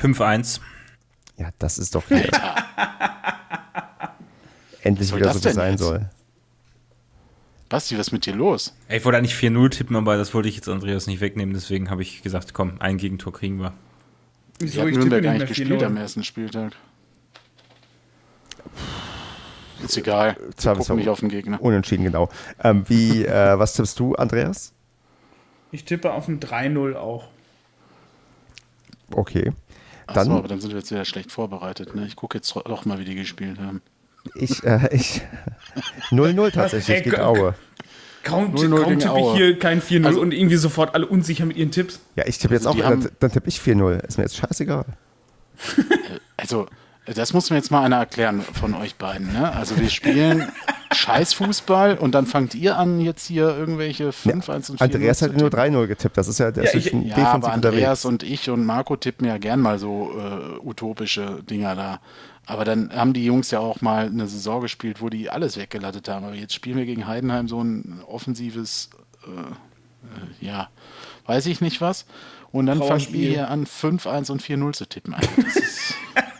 [0.00, 0.60] 5-1.
[1.36, 2.30] Ja, das ist doch hier.
[4.82, 5.80] endlich wieder so wie es sein jetzt?
[5.80, 6.08] soll.
[7.68, 8.74] Basti, was ist mit dir los?
[8.88, 11.90] Ey, ich wollte eigentlich 4-0 tippen, aber das wollte ich jetzt Andreas nicht wegnehmen, deswegen
[11.90, 13.72] habe ich gesagt, komm, ein Gegentor kriegen wir.
[14.58, 14.86] Wieso?
[14.86, 16.72] Ich Nürnberg eigentlich gespielt am ersten Spieltag.
[19.82, 20.36] Ist egal.
[20.58, 21.60] Ich gucke nicht auf den Gegner.
[21.60, 22.28] Unentschieden, genau.
[22.62, 24.72] Ähm, wie, äh, was tippst du, Andreas?
[25.72, 27.28] Ich tippe auf ein 3-0 auch.
[29.10, 29.52] Okay.
[30.06, 31.94] Dann, Achso, aber dann sind wir jetzt sehr schlecht vorbereitet.
[31.94, 32.06] Ne?
[32.06, 33.82] Ich gucke jetzt doch mal, wie die gespielt haben.
[34.34, 35.22] Ich, äh, ich.
[36.10, 37.54] 0-0 tatsächlich, geht Aue.
[38.22, 41.70] Kaum, kaum tippe ich hier kein 4-0 also, und irgendwie sofort alle unsicher mit ihren
[41.70, 42.00] Tipps.
[42.16, 44.00] Ja, ich tippe jetzt also auch, dann, dann tippe ich 4-0.
[44.06, 44.84] Ist mir jetzt scheißegal.
[46.36, 46.66] Also,
[47.06, 49.32] das muss mir jetzt mal einer erklären von euch beiden.
[49.32, 49.52] Ne?
[49.52, 50.50] Also wir spielen
[50.92, 55.22] Scheißfußball und dann fangt ihr an, jetzt hier irgendwelche 5, ja, 1 und 4 Andreas
[55.22, 56.16] hat nur 3-0 getippt.
[56.16, 58.04] Das ist ja der ja, ich, ja aber Andreas unterwegs.
[58.04, 62.00] und ich und Marco tippen ja gern mal so äh, utopische Dinger da.
[62.46, 66.08] Aber dann haben die Jungs ja auch mal eine Saison gespielt, wo die alles weggelattet
[66.08, 66.24] haben.
[66.24, 68.90] Aber jetzt spielen wir gegen Heidenheim so ein offensives,
[69.26, 70.68] äh, äh, ja,
[71.26, 72.06] weiß ich nicht was.
[72.52, 75.14] Und dann fangen wir hier an, 5-1 und 4-0 zu tippen.
[75.14, 75.94] Also das ist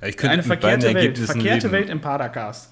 [0.00, 2.70] Eine verkehrte Welt, verkehrte Welt im Padercast.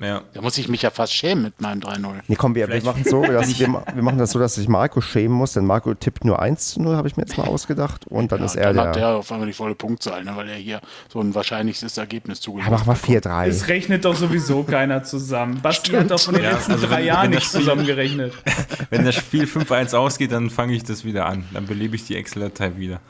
[0.00, 0.22] Ja.
[0.32, 2.20] Da muss ich mich ja fast schämen mit meinem 3-0.
[2.26, 5.00] Nee, komm, wir, wir machen so, dass, wir, wir, machen das so, dass sich Marco
[5.00, 8.06] schämen muss, denn Marco tippt nur 1 zu 0, habe ich mir jetzt mal ausgedacht.
[8.08, 8.86] Und dann ja, ist er dann der.
[8.86, 12.40] hat der auf einmal die volle Punktzahl, ne, weil er hier so ein wahrscheinlichstes Ergebnis
[12.40, 12.54] hat.
[12.56, 13.46] Ja, machen wir 4-3.
[13.46, 15.60] Es rechnet doch sowieso keiner zusammen.
[15.62, 16.04] Basti Stimmt.
[16.04, 18.32] hat doch von den ja, letzten also drei wenn, Jahren nicht zusammengerechnet.
[18.90, 21.44] wenn das Spiel 5-1 ausgeht, dann fange ich das wieder an.
[21.52, 23.00] Dann belebe ich die Excel-Datei wieder.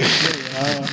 [0.00, 0.06] Ja,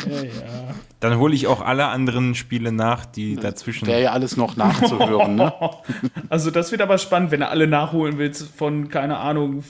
[0.10, 0.67] ja, ja.
[1.00, 3.88] Dann hole ich auch alle anderen Spiele nach, die das dazwischen.
[3.88, 5.54] Wäre ja alles noch nachzuhören, ne?
[6.30, 9.64] Also, das wird aber spannend, wenn du alle nachholen willst von, keine Ahnung,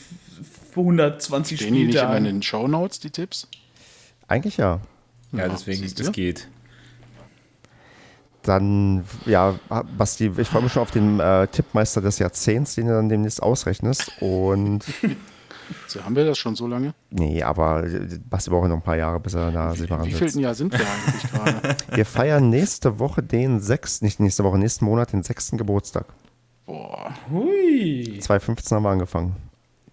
[0.71, 1.87] 120 Stehen Spieltagen.
[1.87, 3.47] die nicht immer in den Shownotes, die Tipps?
[4.27, 4.79] Eigentlich ja.
[5.33, 6.47] Ja, deswegen, das geht.
[8.43, 9.55] Dann, ja,
[9.97, 13.43] Basti, ich freue mich schon auf den äh, Tippmeister des Jahrzehnts, den du dann demnächst
[13.43, 14.13] ausrechnest.
[14.21, 14.85] Und
[15.87, 16.93] So, haben wir das schon so lange?
[17.09, 17.85] Nee, aber
[18.29, 20.71] Basti braucht noch ein paar Jahre, bis er da sich mal Wie vielten Jahr sind
[20.71, 21.77] wir eigentlich gerade?
[21.91, 26.05] Wir feiern nächste Woche den sechsten, nicht nächste Woche, nächsten Monat den sechsten Geburtstag.
[26.65, 27.13] Boah.
[27.31, 28.19] Hui.
[28.19, 29.35] 2015 haben wir angefangen.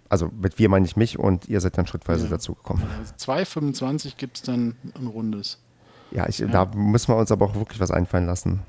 [0.08, 2.30] Also mit wir meine ich mich und ihr seid dann schrittweise ja.
[2.30, 2.84] dazugekommen.
[2.98, 5.58] Also 2,25 gibt es dann ein rundes.
[6.10, 8.62] Ja, ich, ja, da müssen wir uns aber auch wirklich was einfallen lassen.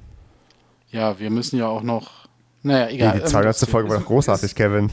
[0.89, 2.24] Ja, wir müssen ja auch noch
[2.65, 3.15] naja, egal.
[3.15, 3.61] Nee, die 200.
[3.61, 4.91] Ähm, Folge war doch großartig, ist, Kevin.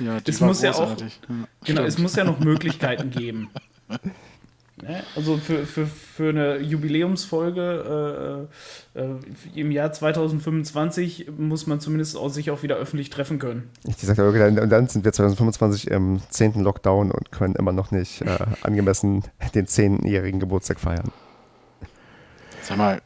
[0.00, 1.20] Ja, es muss großartig.
[1.22, 3.50] ja auch, ja, genau, es muss ja noch Möglichkeiten geben.
[4.82, 5.00] Ne?
[5.14, 8.48] Also für, für, für eine Jubiläumsfolge
[8.96, 9.14] äh, äh,
[9.54, 13.70] im Jahr 2025 muss man zumindest auch sich auch wieder öffentlich treffen können.
[13.86, 16.64] Ich sagte, und dann sind wir 2025 im 10.
[16.64, 19.22] Lockdown und können immer noch nicht äh, angemessen
[19.54, 21.12] den 10-jährigen Geburtstag feiern.
[22.62, 23.02] Sag mal,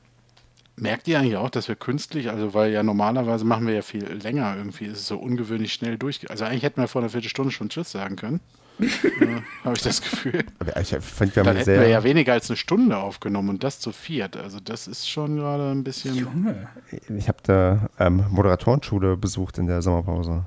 [0.78, 4.04] Merkt ihr eigentlich auch, dass wir künstlich, also weil ja normalerweise machen wir ja viel
[4.04, 6.30] länger irgendwie, ist es so ungewöhnlich schnell durch.
[6.30, 8.40] Also eigentlich hätten wir vor einer Viertelstunde schon Tschüss sagen können.
[8.80, 10.44] äh, Habe ich das Gefühl.
[10.58, 13.80] Aber ich fand, wir Dann hätten wir ja weniger als eine Stunde aufgenommen und das
[13.80, 14.36] zu viert.
[14.36, 16.14] Also das ist schon gerade ein bisschen.
[16.14, 16.68] Junge.
[17.08, 20.44] Ich habe da ähm, Moderatorenschule besucht in der Sommerpause.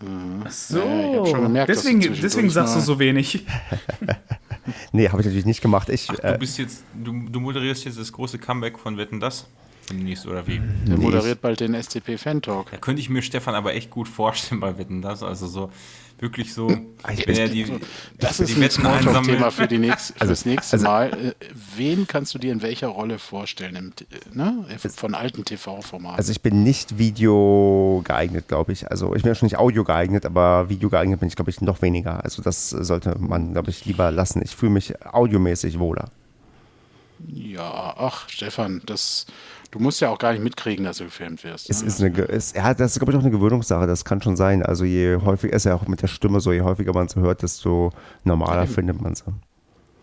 [0.00, 0.42] Mhm.
[0.44, 3.46] Ach so, ja, ich schon gemerkt, deswegen, deswegen sagst du so wenig.
[4.92, 5.88] nee, habe ich natürlich nicht gemacht.
[5.88, 9.20] Ich, Ach, du äh, bist jetzt, du, du, moderierst jetzt das große Comeback von Wetten
[9.20, 9.46] das
[9.90, 10.60] demnächst oder wie?
[10.86, 12.70] Der moderiert bald den SCP Fan Talk.
[12.70, 15.70] Da könnte ich mir Stefan aber echt gut vorstellen bei Wetten das, also so
[16.18, 16.70] wirklich so,
[17.12, 17.66] ich wenn er die,
[18.18, 21.12] das ist die ein Smalltalk-Thema für, die nächst, also, das nächste also, Mal.
[21.12, 21.34] Äh,
[21.76, 23.92] wen kannst du dir in welcher Rolle vorstellen, im,
[24.32, 24.66] ne?
[24.78, 26.16] von alten TV-Formaten?
[26.16, 28.90] Also ich bin nicht Video geeignet, glaube ich.
[28.90, 31.60] Also ich bin ja schon nicht Audio geeignet, aber Video geeignet bin ich, glaube ich,
[31.60, 32.24] noch weniger.
[32.24, 34.40] Also das sollte man, glaube ich, lieber lassen.
[34.42, 36.10] Ich fühle mich audiomäßig wohler.
[37.28, 39.26] Ja, ach, Stefan, das
[39.70, 41.68] Du musst ja auch gar nicht mitkriegen, dass du gefilmt wirst.
[41.70, 41.88] Es ne?
[41.88, 43.86] ist eine, es, ja, das ist, glaube ich, auch eine Gewöhnungssache.
[43.86, 44.62] Das kann schon sein.
[44.62, 47.42] Also je häufiger, ist ja auch mit der Stimme so, je häufiger man es hört,
[47.42, 47.92] desto
[48.24, 48.72] normaler eben.
[48.72, 49.24] findet man es.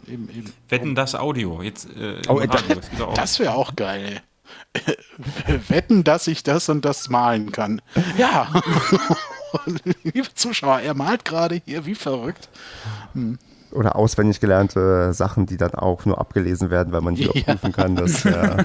[0.07, 0.53] Eben, eben.
[0.69, 1.61] Wetten das Audio.
[1.61, 2.75] Jetzt, äh, oh, Radio.
[2.75, 4.21] Das, das wäre auch geil.
[5.69, 7.81] Wetten, dass ich das und das malen kann.
[8.17, 8.61] Ja.
[10.03, 12.49] Liebe Zuschauer, er malt gerade hier wie verrückt.
[13.13, 13.37] Hm
[13.73, 17.31] oder auswendig gelernte Sachen, die dann auch nur abgelesen werden, weil man die ja.
[17.31, 17.95] überprüfen kann.
[17.95, 18.63] Dass, äh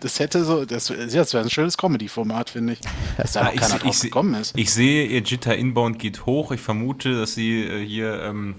[0.00, 2.80] das hätte so, das, das wäre ein schönes Comedy-Format, finde ich.
[3.16, 4.56] Dass da Ah, noch keiner ich, drauf ich, gekommen ist.
[4.56, 6.52] ich sehe, ihr Jitter Inbound geht hoch.
[6.52, 8.56] Ich vermute, dass sie äh, hier ähm,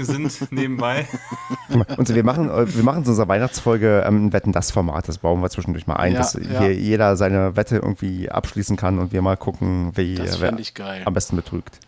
[0.00, 1.06] sind nebenbei.
[1.96, 5.08] Und wir machen, äh, wir machen zu unserer Weihnachtsfolge ähm, ein Wetten das Format.
[5.08, 6.60] Das bauen wir zwischendurch mal ein, Ja, dass ja.
[6.60, 10.74] hier jeder seine Wette irgendwie abschließen kann und wir mal gucken, wie Das wer ich
[11.04, 11.78] am besten betrügt.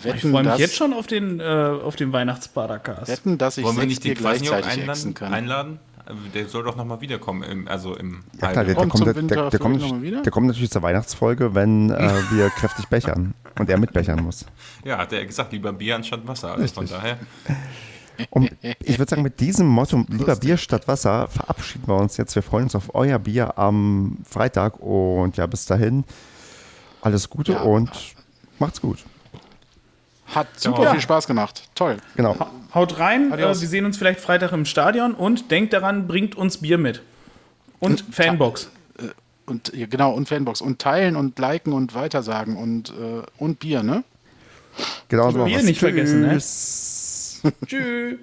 [0.00, 3.08] Ich Wetten, freue mich dass, jetzt schon auf den, äh, auf den Weihnachtsbadercast.
[3.08, 5.14] wetten, dass ich Wollen wir nicht den gleichzeitig einladen?
[5.14, 5.32] kann.
[5.34, 5.78] einladen?
[6.34, 9.50] Der soll doch nochmal wiederkommen, im, also im Ja klar, der, der, Kommt der, der,
[9.50, 14.20] der, kommt, der kommt natürlich zur Weihnachtsfolge, wenn äh, wir kräftig bechern und er mitbechern
[14.24, 14.44] muss.
[14.84, 16.52] Ja, hat er gesagt, lieber Bier anstatt Wasser.
[16.54, 16.98] Also von Richtig.
[16.98, 17.18] daher.
[18.30, 18.50] Und
[18.82, 22.34] ich würde sagen, mit diesem Motto, lieber Bier statt Wasser, verabschieden wir uns jetzt.
[22.34, 26.04] Wir freuen uns auf euer Bier am Freitag und ja, bis dahin
[27.02, 27.62] alles Gute Ja.
[27.62, 27.90] und
[28.58, 28.98] macht's gut.
[30.34, 30.90] Hat super Ja.
[30.92, 31.68] viel Spaß gemacht.
[31.74, 31.96] Toll.
[32.16, 32.36] Genau.
[32.74, 33.60] Haut rein, äh, Adios.
[33.60, 37.02] wir sehen uns vielleicht Freitag im Stadion und denkt daran, bringt uns Bier mit.
[37.80, 38.70] Und Fanbox.
[39.46, 40.60] Und ja, genau, und Fanbox.
[40.60, 44.04] Und teilen und liken und weitersagen und, äh, und Bier, ne?
[45.08, 45.44] Genau so.
[45.44, 45.64] Bier wir's.
[45.64, 46.28] nicht vergessen, ne?
[46.34, 47.42] Tschüss.
[47.66, 48.18] Tschüss.